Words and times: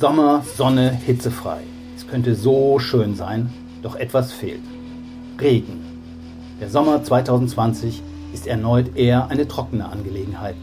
Sommer, 0.00 0.44
Sonne, 0.56 0.92
hitzefrei. 0.92 1.58
Es 1.96 2.06
könnte 2.06 2.36
so 2.36 2.78
schön 2.78 3.16
sein, 3.16 3.52
doch 3.82 3.96
etwas 3.96 4.32
fehlt. 4.32 4.60
Regen. 5.40 5.80
Der 6.60 6.70
Sommer 6.70 7.02
2020 7.02 8.00
ist 8.32 8.46
erneut 8.46 8.94
eher 8.96 9.26
eine 9.26 9.48
trockene 9.48 9.90
Angelegenheit. 9.90 10.54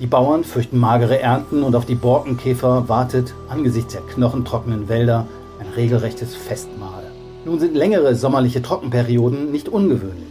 Die 0.00 0.06
Bauern 0.06 0.44
fürchten 0.44 0.78
magere 0.78 1.18
Ernten 1.18 1.64
und 1.64 1.74
auf 1.74 1.84
die 1.84 1.96
Borkenkäfer 1.96 2.88
wartet 2.88 3.34
angesichts 3.48 3.94
der 3.94 4.02
knochentrockenen 4.02 4.88
Wälder 4.88 5.26
ein 5.58 5.66
regelrechtes 5.74 6.36
Festmahl. 6.36 7.10
Nun 7.44 7.58
sind 7.58 7.74
längere 7.74 8.14
sommerliche 8.14 8.62
Trockenperioden 8.62 9.50
nicht 9.50 9.68
ungewöhnlich. 9.68 10.28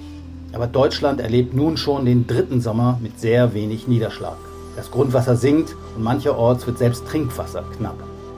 Aber 0.54 0.68
Deutschland 0.68 1.20
erlebt 1.20 1.54
nun 1.54 1.76
schon 1.76 2.06
den 2.06 2.26
dritten 2.26 2.62
Sommer 2.62 3.00
mit 3.04 3.20
sehr 3.20 3.54
wenig 3.54 3.90
Niederschlag. 3.90 4.38
Das 4.78 4.92
Grundwasser 4.92 5.36
sinkt 5.36 5.76
und 5.98 6.04
mancherorts 6.06 6.66
wird 6.66 6.78
selbst 6.78 7.06
Trinkwasser 7.06 7.66
knapp. 7.78 7.98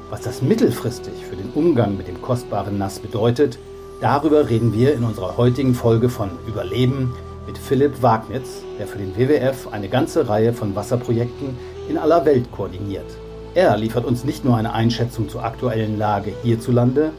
Was 0.10 0.22
das 0.22 0.42
mittelfristig 0.42 1.26
für 1.30 1.36
den 1.36 1.50
Umgang 1.54 1.98
mit 1.98 2.08
dem 2.08 2.22
kostbaren 2.22 2.78
Nass 2.78 3.00
bedeutet, 3.00 3.60
darüber 4.00 4.50
reden 4.50 4.74
wir 4.74 4.94
in 4.94 5.04
unserer 5.04 5.36
heutigen 5.36 5.76
Folge 5.76 6.08
von 6.08 6.30
Überleben 6.48 7.14
mit 7.46 7.58
Philipp 7.58 8.02
Wagnitz, 8.02 8.62
der 8.80 8.88
für 8.88 9.00
den 9.00 9.18
WWF 9.18 9.68
eine 9.70 9.90
ganze 9.90 10.30
Reihe 10.30 10.54
von 10.54 10.74
Wasserprojekten 10.78 11.58
in 11.90 11.98
aller 11.98 12.24
Welt 12.24 12.50
koordiniert. 12.54 13.06
Er 13.54 13.76
liefert 13.76 14.06
uns 14.06 14.24
nicht 14.24 14.46
nur 14.46 14.56
eine 14.56 14.72
Einschätzung 14.72 15.28
zur 15.28 15.44
aktuellen 15.44 15.98
Lage 15.98 16.32
hierzulande, 16.42 17.12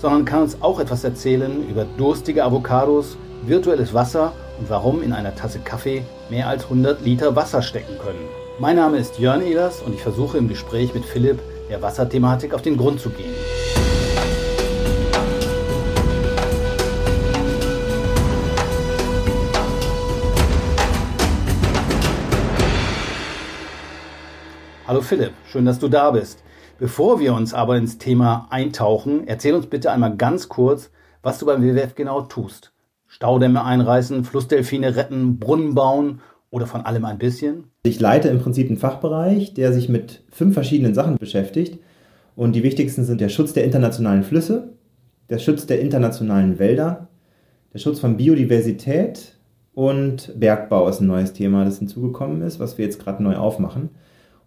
sondern 0.00 0.24
kann 0.24 0.42
uns 0.42 0.58
auch 0.62 0.78
etwas 0.78 1.02
erzählen 1.02 1.68
über 1.68 1.86
durstige 1.96 2.44
Avocados, 2.44 3.16
virtuelles 3.46 3.94
Wasser 3.94 4.32
und 4.60 4.70
warum 4.70 5.02
in 5.02 5.12
einer 5.12 5.34
Tasse 5.34 5.58
Kaffee 5.58 6.04
mehr 6.30 6.46
als 6.46 6.64
100 6.64 7.04
Liter 7.04 7.34
Wasser 7.34 7.62
stecken 7.62 7.98
können. 7.98 8.28
Mein 8.60 8.76
Name 8.76 8.98
ist 8.98 9.18
Jörn 9.18 9.42
Ehlers 9.42 9.82
und 9.82 9.92
ich 9.92 10.02
versuche 10.02 10.38
im 10.38 10.48
Gespräch 10.48 10.94
mit 10.94 11.04
Philipp 11.04 11.40
der 11.68 11.82
Wasserthematik 11.82 12.54
auf 12.54 12.62
den 12.62 12.76
Grund 12.76 13.00
zu 13.00 13.10
gehen. 13.10 13.34
Hallo 24.86 25.02
Philipp, 25.02 25.32
schön, 25.50 25.66
dass 25.66 25.78
du 25.78 25.88
da 25.88 26.10
bist. 26.12 26.42
Bevor 26.78 27.20
wir 27.20 27.34
uns 27.34 27.52
aber 27.52 27.76
ins 27.76 27.98
Thema 27.98 28.46
eintauchen, 28.48 29.26
erzähl 29.26 29.54
uns 29.54 29.66
bitte 29.66 29.92
einmal 29.92 30.16
ganz 30.16 30.48
kurz, 30.48 30.90
was 31.22 31.38
du 31.38 31.44
beim 31.44 31.62
WWF 31.62 31.94
genau 31.94 32.22
tust. 32.22 32.72
Staudämme 33.06 33.64
einreißen, 33.64 34.24
Flussdelfine 34.24 34.96
retten, 34.96 35.38
Brunnen 35.38 35.74
bauen 35.74 36.22
oder 36.50 36.66
von 36.66 36.82
allem 36.82 37.04
ein 37.04 37.18
bisschen? 37.18 37.64
Ich 37.82 38.00
leite 38.00 38.28
im 38.28 38.38
Prinzip 38.38 38.68
einen 38.68 38.78
Fachbereich, 38.78 39.54
der 39.54 39.72
sich 39.72 39.88
mit 39.88 40.22
fünf 40.30 40.54
verschiedenen 40.54 40.94
Sachen 40.94 41.16
beschäftigt. 41.16 41.78
Und 42.36 42.54
die 42.54 42.62
wichtigsten 42.62 43.04
sind 43.04 43.20
der 43.20 43.28
Schutz 43.28 43.52
der 43.52 43.64
internationalen 43.64 44.22
Flüsse, 44.22 44.72
der 45.28 45.38
Schutz 45.38 45.66
der 45.66 45.80
internationalen 45.80 46.58
Wälder, 46.58 47.08
der 47.74 47.78
Schutz 47.78 48.00
von 48.00 48.16
Biodiversität 48.16 49.36
und 49.74 50.32
Bergbau 50.38 50.88
ist 50.88 51.00
ein 51.00 51.06
neues 51.06 51.32
Thema, 51.32 51.64
das 51.64 51.78
hinzugekommen 51.78 52.42
ist, 52.42 52.60
was 52.60 52.78
wir 52.78 52.84
jetzt 52.84 53.02
gerade 53.02 53.22
neu 53.22 53.36
aufmachen. 53.36 53.90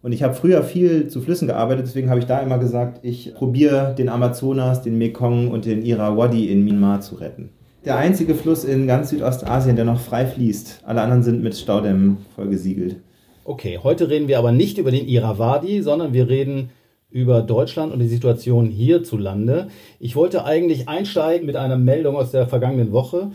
Und 0.02 0.13
ich 0.13 0.23
habe 0.23 0.33
früher 0.33 0.63
viel 0.63 1.07
zu 1.07 1.22
Flüssen 1.22 1.47
gearbeitet, 1.47 1.85
deswegen 1.85 2.09
habe 2.09 2.19
ich 2.19 2.25
da 2.25 2.39
immer 2.39 2.57
gesagt, 2.57 2.99
ich 3.03 3.35
probiere 3.35 3.94
den 3.95 4.09
Amazonas, 4.09 4.81
den 4.81 4.97
Mekong 4.97 5.52
und 5.52 5.66
den 5.66 5.83
Irrawaddy 5.83 6.52
in 6.52 6.63
Myanmar 6.63 7.02
zu 7.02 7.16
retten 7.16 7.52
der 7.86 7.98
einzige 7.98 8.36
Fluss 8.36 8.64
in 8.64 8.88
ganz 8.88 9.10
Südostasien, 9.10 9.76
der 9.76 9.86
noch 9.86 10.00
frei 10.00 10.26
fließt. 10.26 10.82
Alle 10.86 11.02
anderen 11.02 11.24
sind 11.24 11.42
mit 11.42 11.56
Staudämmen 11.56 12.18
vollgesiegelt. 12.36 12.98
Okay, 13.44 13.80
heute 13.82 14.10
reden 14.10 14.28
wir 14.28 14.38
aber 14.38 14.52
nicht 14.52 14.78
über 14.78 14.92
den 14.92 15.08
Irrawaddy, 15.08 15.82
sondern 15.82 16.14
wir 16.14 16.30
reden 16.30 16.70
über 17.09 17.42
Deutschland 17.42 17.92
und 17.92 18.00
die 18.00 18.08
Situation 18.08 18.68
hierzulande. 18.68 19.68
Ich 20.00 20.16
wollte 20.16 20.46
eigentlich 20.46 20.88
einsteigen 20.88 21.46
mit 21.46 21.56
einer 21.56 21.78
Meldung 21.78 22.16
aus 22.16 22.32
der 22.32 22.48
vergangenen 22.48 22.92
Woche. 22.92 23.32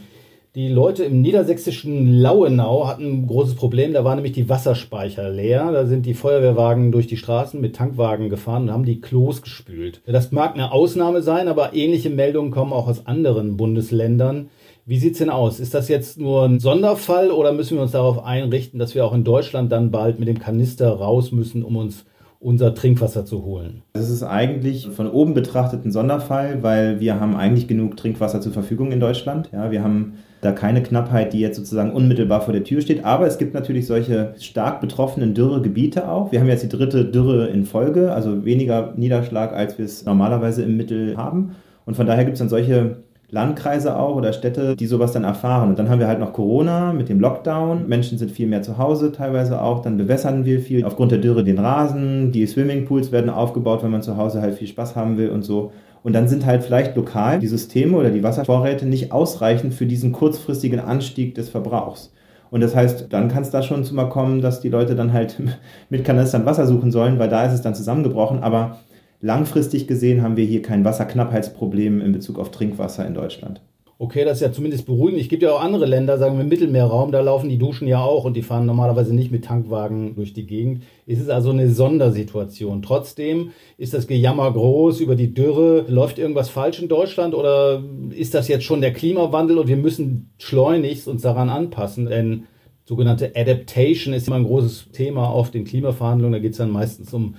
Die 0.56 0.68
Leute 0.68 1.04
im 1.04 1.20
niedersächsischen 1.20 2.18
Lauenau 2.18 2.88
hatten 2.88 3.04
ein 3.04 3.26
großes 3.26 3.56
Problem. 3.56 3.92
Da 3.92 4.04
waren 4.04 4.16
nämlich 4.16 4.32
die 4.32 4.48
Wasserspeicher 4.48 5.28
leer. 5.28 5.70
Da 5.70 5.84
sind 5.84 6.06
die 6.06 6.14
Feuerwehrwagen 6.14 6.92
durch 6.92 7.06
die 7.06 7.18
Straßen 7.18 7.60
mit 7.60 7.76
Tankwagen 7.76 8.30
gefahren 8.30 8.62
und 8.62 8.72
haben 8.72 8.86
die 8.86 9.02
Klos 9.02 9.42
gespült. 9.42 10.00
Das 10.06 10.32
mag 10.32 10.54
eine 10.54 10.72
Ausnahme 10.72 11.20
sein, 11.20 11.48
aber 11.48 11.74
ähnliche 11.74 12.08
Meldungen 12.08 12.52
kommen 12.52 12.72
auch 12.72 12.88
aus 12.88 13.06
anderen 13.06 13.58
Bundesländern. 13.58 14.48
Wie 14.86 14.96
sieht's 14.96 15.18
denn 15.18 15.28
aus? 15.28 15.60
Ist 15.60 15.74
das 15.74 15.88
jetzt 15.88 16.18
nur 16.18 16.44
ein 16.44 16.58
Sonderfall 16.58 17.30
oder 17.32 17.52
müssen 17.52 17.76
wir 17.76 17.82
uns 17.82 17.92
darauf 17.92 18.24
einrichten, 18.24 18.78
dass 18.78 18.94
wir 18.94 19.04
auch 19.04 19.12
in 19.12 19.24
Deutschland 19.24 19.70
dann 19.70 19.90
bald 19.90 20.18
mit 20.18 20.26
dem 20.26 20.38
Kanister 20.38 20.88
raus 20.88 21.32
müssen, 21.32 21.64
um 21.64 21.76
uns 21.76 22.06
unser 22.40 22.74
Trinkwasser 22.74 23.26
zu 23.26 23.44
holen? 23.44 23.82
Das 23.92 24.08
ist 24.08 24.22
eigentlich 24.22 24.88
von 24.88 25.10
oben 25.10 25.34
betrachtet 25.34 25.84
ein 25.84 25.92
Sonderfall, 25.92 26.62
weil 26.62 26.98
wir 26.98 27.20
haben 27.20 27.36
eigentlich 27.36 27.68
genug 27.68 27.98
Trinkwasser 27.98 28.40
zur 28.40 28.52
Verfügung 28.52 28.90
in 28.90 29.00
Deutschland. 29.00 29.50
Ja, 29.52 29.70
wir 29.70 29.84
haben 29.84 30.14
da 30.40 30.52
keine 30.52 30.82
Knappheit, 30.82 31.32
die 31.32 31.40
jetzt 31.40 31.56
sozusagen 31.56 31.92
unmittelbar 31.92 32.42
vor 32.42 32.52
der 32.52 32.64
Tür 32.64 32.80
steht. 32.80 33.04
Aber 33.04 33.26
es 33.26 33.38
gibt 33.38 33.54
natürlich 33.54 33.86
solche 33.86 34.34
stark 34.38 34.80
betroffenen 34.80 35.34
Dürregebiete 35.34 36.08
auch. 36.08 36.32
Wir 36.32 36.40
haben 36.40 36.48
jetzt 36.48 36.62
die 36.62 36.68
dritte 36.68 37.04
Dürre 37.04 37.48
in 37.48 37.64
Folge, 37.64 38.12
also 38.12 38.44
weniger 38.44 38.92
Niederschlag, 38.96 39.52
als 39.52 39.78
wir 39.78 39.84
es 39.84 40.04
normalerweise 40.04 40.62
im 40.62 40.76
Mittel 40.76 41.16
haben. 41.16 41.56
Und 41.84 41.96
von 41.96 42.06
daher 42.06 42.24
gibt 42.24 42.34
es 42.34 42.40
dann 42.40 42.48
solche 42.48 42.96
Landkreise 43.28 43.98
auch 43.98 44.14
oder 44.14 44.32
Städte, 44.32 44.76
die 44.76 44.86
sowas 44.86 45.12
dann 45.12 45.24
erfahren. 45.24 45.70
Und 45.70 45.78
dann 45.78 45.88
haben 45.88 45.98
wir 45.98 46.06
halt 46.06 46.20
noch 46.20 46.32
Corona 46.32 46.92
mit 46.92 47.08
dem 47.08 47.18
Lockdown. 47.18 47.88
Menschen 47.88 48.18
sind 48.18 48.30
viel 48.30 48.46
mehr 48.46 48.62
zu 48.62 48.78
Hause 48.78 49.10
teilweise 49.10 49.60
auch. 49.60 49.82
Dann 49.82 49.96
bewässern 49.96 50.44
wir 50.44 50.60
viel 50.60 50.84
aufgrund 50.84 51.10
der 51.10 51.18
Dürre 51.18 51.42
den 51.42 51.58
Rasen. 51.58 52.30
Die 52.30 52.46
Swimmingpools 52.46 53.10
werden 53.10 53.30
aufgebaut, 53.30 53.82
wenn 53.82 53.90
man 53.90 54.02
zu 54.02 54.16
Hause 54.16 54.40
halt 54.40 54.54
viel 54.54 54.68
Spaß 54.68 54.94
haben 54.94 55.18
will 55.18 55.30
und 55.30 55.42
so. 55.42 55.72
Und 56.04 56.12
dann 56.12 56.28
sind 56.28 56.46
halt 56.46 56.62
vielleicht 56.62 56.94
lokal 56.94 57.40
die 57.40 57.48
Systeme 57.48 57.96
oder 57.96 58.10
die 58.10 58.22
Wasservorräte 58.22 58.86
nicht 58.86 59.10
ausreichend 59.10 59.74
für 59.74 59.86
diesen 59.86 60.12
kurzfristigen 60.12 60.78
Anstieg 60.78 61.34
des 61.34 61.48
Verbrauchs. 61.48 62.12
Und 62.50 62.60
das 62.60 62.76
heißt, 62.76 63.06
dann 63.10 63.26
kann 63.26 63.42
es 63.42 63.50
da 63.50 63.60
schon 63.60 63.82
zu 63.82 63.92
mal 63.92 64.08
kommen, 64.08 64.40
dass 64.40 64.60
die 64.60 64.68
Leute 64.68 64.94
dann 64.94 65.12
halt 65.12 65.36
mit 65.90 66.04
Kanistern 66.04 66.46
Wasser 66.46 66.68
suchen 66.68 66.92
sollen, 66.92 67.18
weil 67.18 67.28
da 67.28 67.44
ist 67.44 67.54
es 67.54 67.62
dann 67.62 67.74
zusammengebrochen. 67.74 68.44
Aber 68.44 68.78
langfristig 69.20 69.86
gesehen 69.86 70.22
haben 70.22 70.36
wir 70.36 70.44
hier 70.44 70.62
kein 70.62 70.84
Wasserknappheitsproblem 70.84 72.00
in 72.00 72.12
Bezug 72.12 72.38
auf 72.38 72.50
Trinkwasser 72.50 73.06
in 73.06 73.14
Deutschland. 73.14 73.60
Okay, 73.98 74.26
das 74.26 74.38
ist 74.38 74.42
ja 74.42 74.52
zumindest 74.52 74.84
beruhigend. 74.84 75.22
Es 75.22 75.28
gibt 75.28 75.42
ja 75.42 75.52
auch 75.52 75.62
andere 75.62 75.86
Länder, 75.86 76.18
sagen 76.18 76.36
wir 76.36 76.42
im 76.42 76.50
Mittelmeerraum, 76.50 77.12
da 77.12 77.22
laufen 77.22 77.48
die 77.48 77.56
Duschen 77.56 77.88
ja 77.88 78.02
auch 78.02 78.24
und 78.24 78.34
die 78.34 78.42
fahren 78.42 78.66
normalerweise 78.66 79.14
nicht 79.14 79.32
mit 79.32 79.46
Tankwagen 79.46 80.14
durch 80.16 80.34
die 80.34 80.46
Gegend. 80.46 80.82
Es 81.06 81.18
ist 81.18 81.30
also 81.30 81.48
eine 81.48 81.70
Sondersituation. 81.70 82.82
Trotzdem 82.82 83.52
ist 83.78 83.94
das 83.94 84.06
Gejammer 84.06 84.52
groß 84.52 85.00
über 85.00 85.16
die 85.16 85.32
Dürre. 85.32 85.86
Läuft 85.88 86.18
irgendwas 86.18 86.50
falsch 86.50 86.78
in 86.78 86.88
Deutschland 86.88 87.34
oder 87.34 87.82
ist 88.10 88.34
das 88.34 88.48
jetzt 88.48 88.64
schon 88.64 88.82
der 88.82 88.92
Klimawandel 88.92 89.56
und 89.56 89.68
wir 89.68 89.78
müssen 89.78 90.30
schleunigst 90.36 91.08
uns 91.08 91.22
daran 91.22 91.48
anpassen? 91.48 92.04
Denn 92.04 92.42
sogenannte 92.84 93.32
Adaptation 93.34 94.12
ist 94.12 94.26
immer 94.26 94.36
ein 94.36 94.44
großes 94.44 94.90
Thema 94.92 95.30
auf 95.30 95.50
den 95.50 95.64
Klimaverhandlungen. 95.64 96.34
Da 96.34 96.38
geht 96.38 96.52
es 96.52 96.58
dann 96.58 96.70
meistens 96.70 97.14
um 97.14 97.34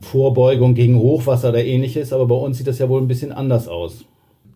Vorbeugung 0.00 0.74
gegen 0.74 0.98
Hochwasser 0.98 1.50
oder 1.50 1.64
ähnliches. 1.64 2.12
Aber 2.12 2.26
bei 2.26 2.34
uns 2.34 2.58
sieht 2.58 2.66
das 2.66 2.78
ja 2.78 2.88
wohl 2.88 3.00
ein 3.00 3.08
bisschen 3.08 3.32
anders 3.32 3.68
aus. 3.68 4.04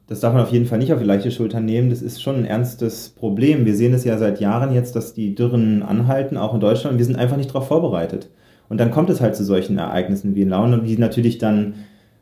Das 0.08 0.20
darf 0.20 0.34
man 0.34 0.42
auf 0.42 0.52
jeden 0.52 0.66
Fall 0.66 0.78
nicht 0.78 0.92
auf 0.92 0.98
die 0.98 1.06
leichte 1.06 1.30
Schulter 1.30 1.60
nehmen. 1.60 1.90
Das 1.90 2.02
ist 2.02 2.20
schon 2.20 2.36
ein 2.36 2.44
ernstes 2.44 3.10
Problem. 3.10 3.64
Wir 3.64 3.74
sehen 3.74 3.94
es 3.94 4.04
ja 4.04 4.18
seit 4.18 4.40
Jahren 4.40 4.74
jetzt, 4.74 4.94
dass 4.94 5.14
die 5.14 5.34
Dürren 5.34 5.82
anhalten, 5.82 6.36
auch 6.36 6.54
in 6.54 6.60
Deutschland. 6.60 6.98
Wir 6.98 7.04
sind 7.04 7.16
einfach 7.16 7.36
nicht 7.36 7.48
darauf 7.50 7.68
vorbereitet. 7.68 8.28
Und 8.68 8.78
dann 8.78 8.90
kommt 8.90 9.10
es 9.10 9.20
halt 9.20 9.36
zu 9.36 9.44
solchen 9.44 9.78
Ereignissen 9.78 10.34
wie 10.34 10.42
in 10.42 10.48
Laune, 10.48 10.82
die 10.82 10.98
natürlich 10.98 11.38
dann 11.38 11.74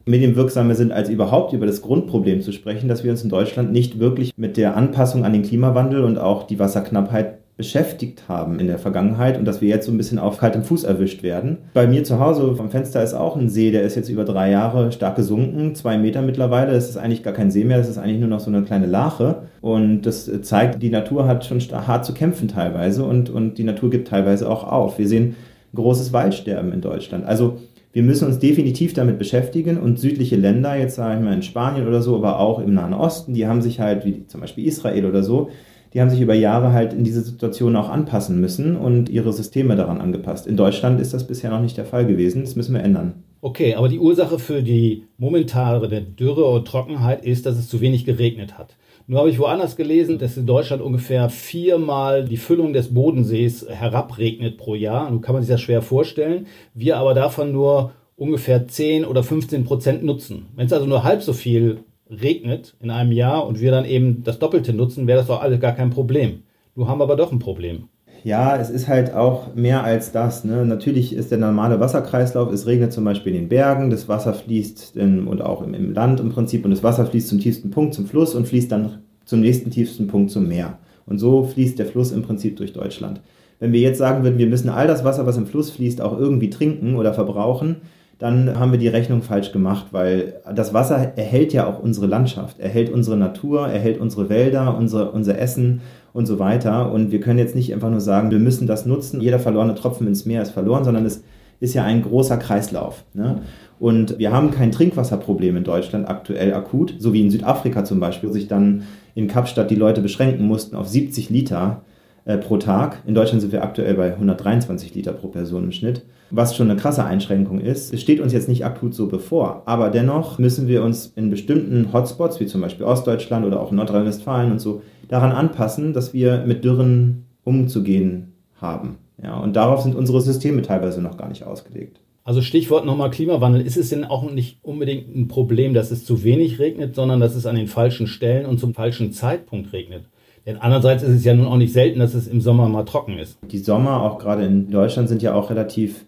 medienwirksamer 0.06 0.74
sind, 0.74 0.92
als 0.92 1.08
überhaupt 1.08 1.52
über 1.52 1.66
das 1.66 1.82
Grundproblem 1.82 2.42
zu 2.42 2.52
sprechen, 2.52 2.88
dass 2.88 3.04
wir 3.04 3.10
uns 3.10 3.22
in 3.22 3.28
Deutschland 3.28 3.72
nicht 3.72 3.98
wirklich 3.98 4.32
mit 4.36 4.56
der 4.56 4.76
Anpassung 4.76 5.24
an 5.24 5.32
den 5.32 5.42
Klimawandel 5.42 6.04
und 6.04 6.18
auch 6.18 6.44
die 6.44 6.58
Wasserknappheit 6.58 7.39
beschäftigt 7.60 8.26
haben 8.26 8.58
in 8.58 8.68
der 8.68 8.78
Vergangenheit 8.78 9.38
und 9.38 9.44
dass 9.44 9.60
wir 9.60 9.68
jetzt 9.68 9.84
so 9.84 9.92
ein 9.92 9.98
bisschen 9.98 10.18
auf 10.18 10.38
kaltem 10.38 10.62
Fuß 10.62 10.84
erwischt 10.84 11.22
werden. 11.22 11.58
Bei 11.74 11.86
mir 11.86 12.04
zu 12.04 12.18
Hause 12.18 12.56
vom 12.56 12.70
Fenster 12.70 13.02
ist 13.02 13.12
auch 13.12 13.36
ein 13.36 13.50
See, 13.50 13.70
der 13.70 13.82
ist 13.82 13.96
jetzt 13.96 14.08
über 14.08 14.24
drei 14.24 14.50
Jahre 14.50 14.92
stark 14.92 15.16
gesunken, 15.16 15.74
zwei 15.74 15.98
Meter 15.98 16.22
mittlerweile. 16.22 16.72
Das 16.72 16.88
ist 16.88 16.96
eigentlich 16.96 17.22
gar 17.22 17.34
kein 17.34 17.50
See 17.50 17.64
mehr, 17.64 17.76
das 17.76 17.90
ist 17.90 17.98
eigentlich 17.98 18.18
nur 18.18 18.30
noch 18.30 18.40
so 18.40 18.50
eine 18.50 18.62
kleine 18.62 18.86
Lache. 18.86 19.42
Und 19.60 20.02
das 20.02 20.30
zeigt, 20.40 20.82
die 20.82 20.88
Natur 20.88 21.26
hat 21.26 21.44
schon 21.44 21.60
hart 21.60 22.06
zu 22.06 22.14
kämpfen 22.14 22.48
teilweise 22.48 23.04
und, 23.04 23.28
und 23.28 23.58
die 23.58 23.64
Natur 23.64 23.90
gibt 23.90 24.08
teilweise 24.08 24.48
auch 24.48 24.64
auf. 24.64 24.98
Wir 24.98 25.06
sehen 25.06 25.36
großes 25.74 26.14
Waldsterben 26.14 26.72
in 26.72 26.80
Deutschland. 26.80 27.26
Also 27.26 27.58
wir 27.92 28.02
müssen 28.02 28.26
uns 28.26 28.38
definitiv 28.38 28.94
damit 28.94 29.18
beschäftigen 29.18 29.76
und 29.76 29.98
südliche 29.98 30.36
Länder, 30.36 30.76
jetzt 30.76 30.94
sage 30.94 31.18
ich 31.18 31.24
mal 31.24 31.34
in 31.34 31.42
Spanien 31.42 31.86
oder 31.86 32.00
so, 32.00 32.16
aber 32.16 32.38
auch 32.38 32.58
im 32.60 32.72
Nahen 32.72 32.94
Osten, 32.94 33.34
die 33.34 33.46
haben 33.46 33.60
sich 33.60 33.80
halt, 33.80 34.06
wie 34.06 34.26
zum 34.28 34.40
Beispiel 34.40 34.66
Israel 34.66 35.04
oder 35.04 35.22
so, 35.22 35.50
die 35.92 36.00
haben 36.00 36.10
sich 36.10 36.20
über 36.20 36.34
Jahre 36.34 36.72
halt 36.72 36.92
in 36.92 37.04
diese 37.04 37.22
Situation 37.22 37.76
auch 37.76 37.88
anpassen 37.88 38.40
müssen 38.40 38.76
und 38.76 39.08
ihre 39.08 39.32
Systeme 39.32 39.76
daran 39.76 40.00
angepasst. 40.00 40.46
In 40.46 40.56
Deutschland 40.56 41.00
ist 41.00 41.14
das 41.14 41.26
bisher 41.26 41.50
noch 41.50 41.60
nicht 41.60 41.76
der 41.76 41.84
Fall 41.84 42.06
gewesen. 42.06 42.42
Das 42.42 42.56
müssen 42.56 42.74
wir 42.74 42.82
ändern. 42.82 43.24
Okay, 43.40 43.74
aber 43.74 43.88
die 43.88 43.98
Ursache 43.98 44.38
für 44.38 44.62
die 44.62 45.04
momentane 45.16 46.02
Dürre 46.02 46.44
und 46.44 46.68
Trockenheit 46.68 47.24
ist, 47.24 47.46
dass 47.46 47.56
es 47.56 47.68
zu 47.68 47.80
wenig 47.80 48.04
geregnet 48.04 48.58
hat. 48.58 48.76
Nur 49.06 49.18
habe 49.18 49.30
ich 49.30 49.38
woanders 49.38 49.76
gelesen, 49.76 50.18
dass 50.18 50.36
in 50.36 50.46
Deutschland 50.46 50.82
ungefähr 50.82 51.30
viermal 51.30 52.24
die 52.24 52.36
Füllung 52.36 52.72
des 52.72 52.94
Bodensees 52.94 53.66
herabregnet 53.68 54.58
pro 54.58 54.74
Jahr. 54.74 55.10
Nun 55.10 55.20
kann 55.20 55.34
man 55.34 55.42
sich 55.42 55.50
das 55.50 55.62
schwer 55.62 55.82
vorstellen. 55.82 56.46
Wir 56.74 56.98
aber 56.98 57.14
davon 57.14 57.50
nur 57.50 57.92
ungefähr 58.14 58.68
10 58.68 59.06
oder 59.06 59.22
15 59.22 59.64
Prozent 59.64 60.04
nutzen. 60.04 60.46
Wenn 60.54 60.66
es 60.66 60.72
also 60.72 60.86
nur 60.86 61.02
halb 61.02 61.22
so 61.22 61.32
viel 61.32 61.78
regnet 62.10 62.74
in 62.80 62.90
einem 62.90 63.12
Jahr 63.12 63.46
und 63.46 63.60
wir 63.60 63.70
dann 63.70 63.84
eben 63.84 64.22
das 64.24 64.38
Doppelte 64.38 64.72
nutzen, 64.72 65.06
wäre 65.06 65.18
das 65.18 65.28
doch 65.28 65.42
alles 65.42 65.60
gar 65.60 65.72
kein 65.72 65.90
Problem. 65.90 66.42
Nur 66.74 66.88
haben 66.88 66.98
wir 66.98 67.04
aber 67.04 67.16
doch 67.16 67.32
ein 67.32 67.38
Problem. 67.38 67.84
Ja, 68.22 68.56
es 68.56 68.68
ist 68.68 68.86
halt 68.86 69.14
auch 69.14 69.54
mehr 69.54 69.82
als 69.82 70.12
das. 70.12 70.44
Ne? 70.44 70.66
Natürlich 70.66 71.14
ist 71.14 71.30
der 71.30 71.38
normale 71.38 71.80
Wasserkreislauf, 71.80 72.52
es 72.52 72.66
regnet 72.66 72.92
zum 72.92 73.04
Beispiel 73.04 73.34
in 73.34 73.42
den 73.42 73.48
Bergen, 73.48 73.90
das 73.90 74.08
Wasser 74.08 74.34
fließt 74.34 74.96
in, 74.96 75.26
und 75.26 75.40
auch 75.40 75.62
im, 75.62 75.72
im, 75.72 75.94
Land 75.94 76.20
im 76.20 76.30
Prinzip 76.30 76.64
und 76.64 76.70
das 76.70 76.82
Wasser 76.82 77.06
fließt 77.06 77.28
zum 77.28 77.40
tiefsten 77.40 77.70
Punkt 77.70 77.94
zum 77.94 78.06
Fluss 78.06 78.34
und 78.34 78.46
fließt 78.46 78.70
dann 78.70 78.98
zum 79.24 79.40
nächsten 79.40 79.70
tiefsten 79.70 80.06
Punkt 80.06 80.30
zum 80.30 80.48
Meer. 80.48 80.78
Und 81.06 81.18
so 81.18 81.44
fließt 81.44 81.78
der 81.78 81.86
Fluss 81.86 82.12
im 82.12 82.22
Prinzip 82.22 82.56
durch 82.56 82.72
Deutschland. 82.72 83.20
Wenn 83.58 83.72
wir 83.72 83.80
jetzt 83.80 83.98
sagen 83.98 84.22
würden, 84.22 84.38
wir 84.38 84.46
müssen 84.46 84.68
all 84.68 84.86
das 84.86 85.04
Wasser, 85.04 85.26
was 85.26 85.36
im 85.36 85.46
Fluss 85.46 85.70
fließt, 85.70 86.00
auch 86.00 86.18
irgendwie 86.18 86.50
trinken 86.50 86.96
oder 86.96 87.14
verbrauchen, 87.14 87.76
dann 88.20 88.60
haben 88.60 88.70
wir 88.70 88.78
die 88.78 88.86
Rechnung 88.86 89.22
falsch 89.22 89.50
gemacht, 89.50 89.86
weil 89.92 90.34
das 90.54 90.74
Wasser 90.74 91.16
erhält 91.16 91.54
ja 91.54 91.66
auch 91.66 91.82
unsere 91.82 92.06
Landschaft, 92.06 92.60
erhält 92.60 92.90
unsere 92.90 93.16
Natur, 93.16 93.66
erhält 93.66 93.98
unsere 93.98 94.28
Wälder, 94.28 94.76
unser, 94.76 95.14
unser 95.14 95.38
Essen 95.38 95.80
und 96.12 96.26
so 96.26 96.38
weiter. 96.38 96.92
Und 96.92 97.12
wir 97.12 97.20
können 97.20 97.38
jetzt 97.38 97.54
nicht 97.54 97.72
einfach 97.72 97.88
nur 97.88 98.02
sagen, 98.02 98.30
wir 98.30 98.38
müssen 98.38 98.66
das 98.66 98.84
nutzen, 98.84 99.22
jeder 99.22 99.38
verlorene 99.38 99.74
Tropfen 99.74 100.06
ins 100.06 100.26
Meer 100.26 100.42
ist 100.42 100.50
verloren, 100.50 100.84
sondern 100.84 101.06
es 101.06 101.24
ist 101.60 101.72
ja 101.72 101.82
ein 101.82 102.02
großer 102.02 102.36
Kreislauf. 102.36 103.04
Ne? 103.14 103.40
Und 103.78 104.18
wir 104.18 104.32
haben 104.32 104.50
kein 104.50 104.70
Trinkwasserproblem 104.70 105.56
in 105.56 105.64
Deutschland 105.64 106.06
aktuell 106.06 106.52
akut, 106.52 106.96
so 106.98 107.14
wie 107.14 107.22
in 107.22 107.30
Südafrika 107.30 107.84
zum 107.84 108.00
Beispiel, 108.00 108.28
wo 108.28 108.34
sich 108.34 108.48
dann 108.48 108.82
in 109.14 109.28
Kapstadt 109.28 109.70
die 109.70 109.76
Leute 109.76 110.02
beschränken 110.02 110.46
mussten 110.46 110.76
auf 110.76 110.88
70 110.88 111.30
Liter 111.30 111.80
äh, 112.24 112.36
pro 112.38 112.56
Tag. 112.56 113.02
In 113.06 113.14
Deutschland 113.14 113.40
sind 113.40 113.52
wir 113.52 113.62
aktuell 113.62 113.94
bei 113.94 114.12
123 114.12 114.94
Liter 114.94 115.12
pro 115.12 115.28
Person 115.28 115.64
im 115.64 115.72
Schnitt, 115.72 116.04
was 116.30 116.56
schon 116.56 116.70
eine 116.70 116.78
krasse 116.78 117.04
Einschränkung 117.04 117.60
ist. 117.60 117.92
Es 117.92 118.00
steht 118.00 118.20
uns 118.20 118.32
jetzt 118.32 118.48
nicht 118.48 118.64
akut 118.64 118.94
so 118.94 119.08
bevor, 119.08 119.62
aber 119.66 119.90
dennoch 119.90 120.38
müssen 120.38 120.68
wir 120.68 120.82
uns 120.82 121.12
in 121.16 121.30
bestimmten 121.30 121.92
Hotspots, 121.92 122.40
wie 122.40 122.46
zum 122.46 122.60
Beispiel 122.60 122.86
Ostdeutschland 122.86 123.46
oder 123.46 123.60
auch 123.60 123.72
Nordrhein-Westfalen 123.72 124.52
und 124.52 124.58
so, 124.58 124.82
daran 125.08 125.32
anpassen, 125.32 125.92
dass 125.92 126.12
wir 126.14 126.44
mit 126.46 126.64
Dürren 126.64 127.26
umzugehen 127.44 128.34
haben. 128.60 128.98
Ja, 129.22 129.38
und 129.38 129.56
darauf 129.56 129.82
sind 129.82 129.94
unsere 129.94 130.20
Systeme 130.20 130.62
teilweise 130.62 131.02
noch 131.02 131.16
gar 131.16 131.28
nicht 131.28 131.44
ausgelegt. 131.44 132.00
Also 132.22 132.42
Stichwort 132.42 132.84
nochmal 132.84 133.10
Klimawandel. 133.10 133.62
Ist 133.62 133.76
es 133.76 133.88
denn 133.88 134.04
auch 134.04 134.30
nicht 134.30 134.58
unbedingt 134.62 135.14
ein 135.14 135.28
Problem, 135.28 135.74
dass 135.74 135.90
es 135.90 136.04
zu 136.04 136.22
wenig 136.22 136.58
regnet, 136.58 136.94
sondern 136.94 137.18
dass 137.18 137.34
es 137.34 137.46
an 137.46 137.56
den 137.56 137.66
falschen 137.66 138.06
Stellen 138.06 138.46
und 138.46 138.60
zum 138.60 138.74
falschen 138.74 139.12
Zeitpunkt 139.12 139.72
regnet? 139.72 140.04
Denn 140.46 140.56
andererseits 140.56 141.02
ist 141.02 141.16
es 141.16 141.24
ja 141.24 141.34
nun 141.34 141.46
auch 141.46 141.56
nicht 141.56 141.72
selten, 141.72 141.98
dass 141.98 142.14
es 142.14 142.26
im 142.26 142.40
Sommer 142.40 142.68
mal 142.68 142.84
trocken 142.84 143.18
ist. 143.18 143.38
Die 143.50 143.58
Sommer, 143.58 144.02
auch 144.02 144.18
gerade 144.18 144.44
in 144.44 144.70
Deutschland, 144.70 145.08
sind 145.08 145.22
ja 145.22 145.34
auch 145.34 145.50
relativ 145.50 146.06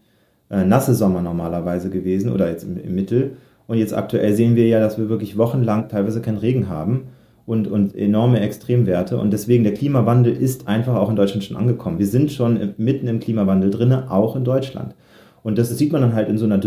äh, 0.51 0.65
nasse 0.65 0.95
Sommer 0.95 1.23
normalerweise 1.23 1.91
gewesen 1.91 2.33
oder 2.33 2.49
jetzt 2.49 2.65
im, 2.65 2.83
im, 2.83 2.95
Mittel. 2.95 3.37
Und 3.67 3.79
jetzt 3.79 3.95
aktuell 3.95 4.35
sehen 4.35 4.57
wir 4.57 4.67
ja, 4.67 4.81
dass 4.81 4.99
wir 4.99 5.09
wirklich 5.09 5.37
wochenlang 5.39 5.89
teilweise 5.89 6.21
keinen 6.21 6.39
Regen 6.39 6.69
haben 6.69 7.09
und, 7.47 7.69
und 7.69 7.95
enorme 7.95 8.41
Extremwerte. 8.41 9.19
Und 9.19 9.33
deswegen 9.33 9.65
der 9.65 9.75
Klimawandel 9.75 10.33
ist 10.33 10.69
einfach 10.69 10.95
auch 10.95 11.11
in 11.11 11.17
Deutschland 11.17 11.45
schon 11.45 11.57
angekommen. 11.57 11.99
Wir 11.99 12.07
sind 12.07 12.33
schon 12.33 12.75
mitten 12.79 13.09
im 13.09 13.21
Klimawandel 13.21 13.71
drin, 13.71 13.93
auch 13.93 14.37
in 14.37 14.45
Deutschland. 14.45 14.95
Und 15.43 15.59
das 15.59 15.77
sieht 15.77 15.93
man 15.93 16.03
dann 16.03 16.15
halt 16.15 16.29
in 16.29 16.39
so 16.39 16.45
einer 16.45 16.59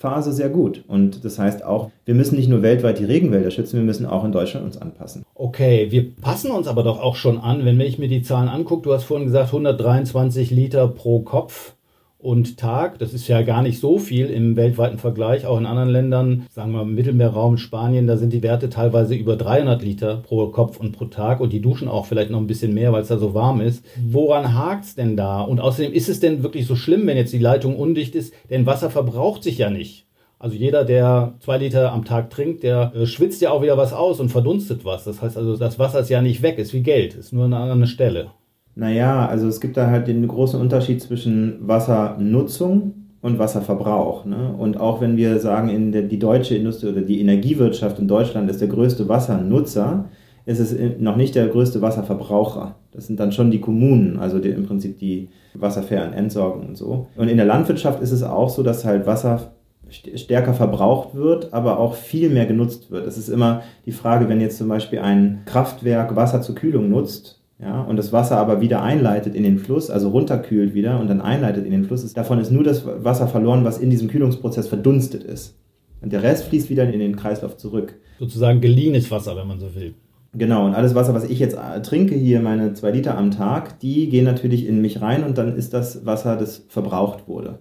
Dürrephase 0.00 0.32
sehr 0.32 0.48
gut. 0.48 0.84
Und 0.88 1.24
das 1.24 1.38
heißt 1.38 1.64
auch, 1.64 1.90
wir 2.04 2.14
müssen 2.14 2.36
nicht 2.36 2.48
nur 2.48 2.62
weltweit 2.62 2.98
die 2.98 3.04
Regenwälder 3.04 3.50
schützen, 3.50 3.76
wir 3.76 3.84
müssen 3.84 4.06
auch 4.06 4.24
in 4.24 4.32
Deutschland 4.32 4.66
uns 4.66 4.80
anpassen. 4.80 5.24
Okay, 5.34 5.88
wir 5.90 6.14
passen 6.16 6.50
uns 6.50 6.66
aber 6.66 6.82
doch 6.82 7.00
auch 7.00 7.16
schon 7.16 7.38
an, 7.38 7.64
wenn 7.64 7.80
ich 7.80 7.98
mir 7.98 8.08
die 8.08 8.22
Zahlen 8.22 8.48
angucke. 8.48 8.82
Du 8.82 8.92
hast 8.92 9.04
vorhin 9.04 9.26
gesagt, 9.26 9.48
123 9.48 10.50
Liter 10.50 10.88
pro 10.88 11.20
Kopf 11.20 11.74
und 12.22 12.56
Tag. 12.58 12.98
Das 12.98 13.14
ist 13.14 13.28
ja 13.28 13.42
gar 13.42 13.62
nicht 13.62 13.80
so 13.80 13.98
viel 13.98 14.26
im 14.26 14.56
weltweiten 14.56 14.98
Vergleich. 14.98 15.46
Auch 15.46 15.58
in 15.58 15.66
anderen 15.66 15.88
Ländern, 15.88 16.46
sagen 16.50 16.72
wir 16.72 16.82
im 16.82 16.94
Mittelmeerraum, 16.94 17.56
Spanien, 17.56 18.06
da 18.06 18.16
sind 18.16 18.32
die 18.32 18.42
Werte 18.42 18.68
teilweise 18.68 19.14
über 19.14 19.36
300 19.36 19.82
Liter 19.82 20.16
pro 20.16 20.48
Kopf 20.48 20.78
und 20.78 20.92
pro 20.92 21.06
Tag. 21.06 21.40
Und 21.40 21.52
die 21.52 21.60
duschen 21.60 21.88
auch 21.88 22.06
vielleicht 22.06 22.30
noch 22.30 22.38
ein 22.38 22.46
bisschen 22.46 22.74
mehr, 22.74 22.92
weil 22.92 23.02
es 23.02 23.08
da 23.08 23.18
so 23.18 23.34
warm 23.34 23.60
ist. 23.60 23.84
Woran 24.02 24.54
hakt 24.54 24.84
es 24.84 24.94
denn 24.94 25.16
da? 25.16 25.40
Und 25.40 25.60
außerdem 25.60 25.92
ist 25.92 26.08
es 26.08 26.20
denn 26.20 26.42
wirklich 26.42 26.66
so 26.66 26.76
schlimm, 26.76 27.06
wenn 27.06 27.16
jetzt 27.16 27.32
die 27.32 27.38
Leitung 27.38 27.76
undicht 27.76 28.14
ist? 28.14 28.34
Denn 28.50 28.66
Wasser 28.66 28.90
verbraucht 28.90 29.42
sich 29.42 29.58
ja 29.58 29.70
nicht. 29.70 30.06
Also 30.38 30.56
jeder, 30.56 30.84
der 30.86 31.34
zwei 31.40 31.58
Liter 31.58 31.92
am 31.92 32.06
Tag 32.06 32.30
trinkt, 32.30 32.62
der 32.62 32.92
äh, 32.94 33.06
schwitzt 33.06 33.42
ja 33.42 33.50
auch 33.50 33.60
wieder 33.60 33.76
was 33.76 33.92
aus 33.92 34.20
und 34.20 34.30
verdunstet 34.30 34.86
was. 34.86 35.04
Das 35.04 35.20
heißt 35.20 35.36
also, 35.36 35.56
das 35.56 35.78
Wasser 35.78 36.00
ist 36.00 36.08
ja 36.08 36.22
nicht 36.22 36.40
weg, 36.40 36.58
ist 36.58 36.72
wie 36.72 36.82
Geld, 36.82 37.14
ist 37.14 37.34
nur 37.34 37.44
an 37.44 37.52
einer 37.52 37.64
anderen 37.64 37.86
Stelle. 37.86 38.30
Naja, 38.74 39.26
also 39.26 39.48
es 39.48 39.60
gibt 39.60 39.76
da 39.76 39.88
halt 39.88 40.06
den 40.06 40.26
großen 40.26 40.60
Unterschied 40.60 41.02
zwischen 41.02 41.58
Wassernutzung 41.60 42.94
und 43.20 43.38
Wasserverbrauch. 43.38 44.24
Ne? 44.24 44.54
Und 44.56 44.78
auch 44.78 45.00
wenn 45.00 45.16
wir 45.16 45.38
sagen, 45.40 45.68
in 45.68 45.92
der, 45.92 46.02
die 46.02 46.18
deutsche 46.18 46.54
Industrie 46.54 46.88
oder 46.88 47.02
die 47.02 47.20
Energiewirtschaft 47.20 47.98
in 47.98 48.08
Deutschland 48.08 48.50
ist 48.50 48.60
der 48.60 48.68
größte 48.68 49.08
Wassernutzer, 49.08 50.06
ist 50.46 50.58
es 50.58 50.74
noch 50.98 51.16
nicht 51.16 51.34
der 51.34 51.48
größte 51.48 51.82
Wasserverbraucher. 51.82 52.76
Das 52.92 53.06
sind 53.06 53.20
dann 53.20 53.32
schon 53.32 53.50
die 53.50 53.60
Kommunen, 53.60 54.18
also 54.18 54.38
die, 54.38 54.48
im 54.48 54.66
Prinzip 54.66 54.98
die 54.98 55.28
wasserfairen 55.54 56.12
Entsorgung 56.12 56.68
und 56.68 56.76
so. 56.76 57.08
Und 57.16 57.28
in 57.28 57.36
der 57.36 57.46
Landwirtschaft 57.46 58.02
ist 58.02 58.12
es 58.12 58.22
auch 58.22 58.48
so, 58.48 58.62
dass 58.62 58.84
halt 58.84 59.06
Wasser 59.06 59.52
stärker 59.90 60.54
verbraucht 60.54 61.14
wird, 61.14 61.52
aber 61.52 61.78
auch 61.78 61.94
viel 61.94 62.30
mehr 62.30 62.46
genutzt 62.46 62.90
wird. 62.90 63.06
Es 63.06 63.18
ist 63.18 63.28
immer 63.28 63.62
die 63.86 63.92
Frage, 63.92 64.28
wenn 64.28 64.40
jetzt 64.40 64.58
zum 64.58 64.68
Beispiel 64.68 65.00
ein 65.00 65.42
Kraftwerk 65.46 66.14
Wasser 66.16 66.42
zur 66.42 66.54
Kühlung 66.54 66.88
nutzt, 66.88 67.39
ja, 67.62 67.82
und 67.82 67.96
das 67.96 68.12
Wasser 68.12 68.38
aber 68.38 68.60
wieder 68.60 68.82
einleitet 68.82 69.34
in 69.34 69.42
den 69.42 69.58
Fluss, 69.58 69.90
also 69.90 70.08
runterkühlt 70.08 70.72
wieder 70.72 70.98
und 70.98 71.08
dann 71.08 71.20
einleitet 71.20 71.66
in 71.66 71.72
den 71.72 71.84
Fluss, 71.84 72.10
davon 72.14 72.38
ist 72.38 72.50
nur 72.50 72.64
das 72.64 72.86
Wasser 72.86 73.28
verloren, 73.28 73.64
was 73.64 73.78
in 73.78 73.90
diesem 73.90 74.08
Kühlungsprozess 74.08 74.66
verdunstet 74.66 75.24
ist. 75.24 75.58
Und 76.00 76.12
der 76.12 76.22
Rest 76.22 76.44
fließt 76.44 76.70
wieder 76.70 76.90
in 76.90 76.98
den 76.98 77.16
Kreislauf 77.16 77.58
zurück. 77.58 77.96
Sozusagen 78.18 78.62
geliehenes 78.62 79.10
Wasser, 79.10 79.36
wenn 79.36 79.46
man 79.46 79.60
so 79.60 79.74
will. 79.74 79.94
Genau, 80.32 80.64
und 80.64 80.74
alles 80.74 80.94
Wasser, 80.94 81.12
was 81.12 81.24
ich 81.24 81.38
jetzt 81.38 81.56
äh, 81.56 81.82
trinke, 81.82 82.14
hier 82.14 82.40
meine 82.40 82.72
zwei 82.72 82.92
Liter 82.92 83.18
am 83.18 83.30
Tag, 83.30 83.80
die 83.80 84.08
gehen 84.08 84.24
natürlich 84.24 84.66
in 84.66 84.80
mich 84.80 85.02
rein 85.02 85.24
und 85.24 85.36
dann 85.36 85.56
ist 85.56 85.74
das 85.74 86.06
Wasser, 86.06 86.36
das 86.36 86.64
verbraucht 86.68 87.28
wurde. 87.28 87.58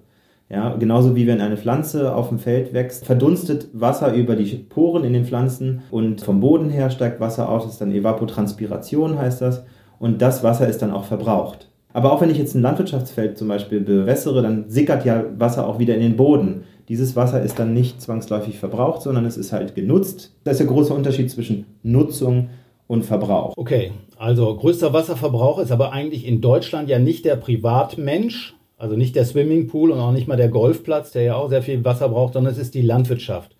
Ja, 0.50 0.76
genauso 0.78 1.16
wie 1.16 1.28
wenn 1.28 1.42
eine 1.42 1.58
Pflanze 1.58 2.16
auf 2.16 2.30
dem 2.30 2.40
Feld 2.40 2.74
wächst, 2.74 3.06
verdunstet 3.06 3.68
Wasser 3.74 4.14
über 4.14 4.36
die 4.36 4.56
Poren 4.56 5.04
in 5.04 5.14
den 5.14 5.26
Pflanzen 5.26 5.82
und 5.92 6.22
vom 6.22 6.40
Boden 6.40 6.70
her 6.70 6.90
steigt 6.90 7.20
Wasser 7.20 7.50
aus, 7.50 7.64
das 7.64 7.74
ist 7.74 7.82
dann 7.82 7.92
Evapotranspiration 7.92 9.18
heißt 9.18 9.42
das 9.42 9.64
und 10.00 10.22
das 10.22 10.44
Wasser 10.44 10.68
ist 10.68 10.82
dann 10.82 10.92
auch 10.92 11.04
verbraucht. 11.04 11.68
Aber 11.92 12.14
auch 12.14 12.22
wenn 12.22 12.30
ich 12.30 12.38
jetzt 12.38 12.56
ein 12.56 12.62
Landwirtschaftsfeld 12.62 13.38
zum 13.38 13.48
Beispiel 13.48 13.82
bewässere, 13.82 14.42
dann 14.42 14.70
sickert 14.70 15.06
ja 15.06 15.26
Wasser 15.38 15.68
auch 15.68 15.80
wieder 15.80 15.96
in 15.96 16.02
den 16.02 16.16
Boden. 16.16 16.64
Dieses 16.88 17.16
Wasser 17.16 17.42
ist 17.42 17.60
dann 17.60 17.74
nicht 17.74 18.02
zwangsläufig 18.02 18.58
verbraucht, 18.58 19.02
sondern 19.02 19.26
es 19.26 19.38
ist 19.38 19.52
halt 19.52 19.76
genutzt. 19.76 20.36
Das 20.44 20.54
ist 20.54 20.60
der 20.60 20.68
große 20.68 20.94
Unterschied 20.94 21.30
zwischen 21.30 21.66
Nutzung 21.84 22.50
und 22.88 23.06
Verbrauch. 23.06 23.54
Okay, 23.58 23.92
also 24.18 24.56
größter 24.56 24.94
Wasserverbrauch 24.94 25.60
ist 25.60 25.72
aber 25.72 25.92
eigentlich 25.92 26.26
in 26.26 26.42
Deutschland 26.42 26.90
ja 26.90 27.00
nicht 27.00 27.26
der 27.26 27.36
Privatmensch, 27.36 28.56
also 28.78 28.96
nicht 28.96 29.16
der 29.16 29.26
Swimmingpool 29.26 29.92
und 29.92 30.00
auch 30.00 30.12
nicht 30.12 30.28
mal 30.28 30.38
der 30.38 30.50
Golfplatz, 30.50 31.12
der 31.12 31.24
ja 31.24 31.36
auch 31.36 31.50
sehr 31.50 31.62
viel 31.62 31.84
Wasser 31.86 32.10
braucht, 32.10 32.34
sondern 32.34 32.54
es 32.54 32.60
ist 32.60 32.74
die 32.74 32.82
Landwirtschaft. 32.82 33.56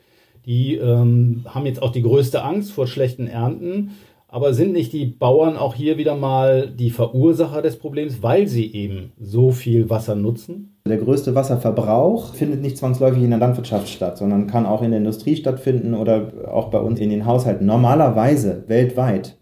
Die 0.46 0.76
ähm, 0.76 1.46
haben 1.46 1.66
jetzt 1.66 1.82
auch 1.84 1.92
die 1.92 2.02
größte 2.02 2.44
Angst 2.44 2.72
vor 2.72 2.88
schlechten 2.88 3.28
Ernten 3.28 3.92
aber 4.32 4.54
sind 4.54 4.74
nicht 4.74 4.94
die 4.94 5.08
Bauern 5.08 5.58
auch 5.58 5.74
hier 5.74 5.98
wieder 5.98 6.16
mal 6.16 6.70
die 6.70 6.92
Verursacher 6.92 7.62
des 7.62 7.78
Problems, 7.78 8.22
weil 8.22 8.48
sie 8.48 8.72
eben 8.72 9.12
so 9.20 9.52
viel 9.52 9.90
Wasser 9.90 10.16
nutzen? 10.16 10.78
Der 10.88 10.98
größte 10.98 11.34
Wasserverbrauch 11.34 12.36
findet 12.36 12.62
nicht 12.62 12.78
zwangsläufig 12.78 13.24
in 13.24 13.32
der 13.32 13.40
Landwirtschaft 13.40 13.90
statt, 13.90 14.18
sondern 14.18 14.48
kann 14.48 14.68
auch 14.68 14.84
in 14.84 14.92
der 14.92 15.00
Industrie 15.00 15.36
stattfinden 15.36 15.96
oder 15.96 16.32
auch 16.52 16.70
bei 16.70 16.80
uns 16.80 17.00
in 17.00 17.10
den 17.10 17.26
Haushalten. 17.26 17.66
Normalerweise 17.66 18.64
weltweit 18.68 19.36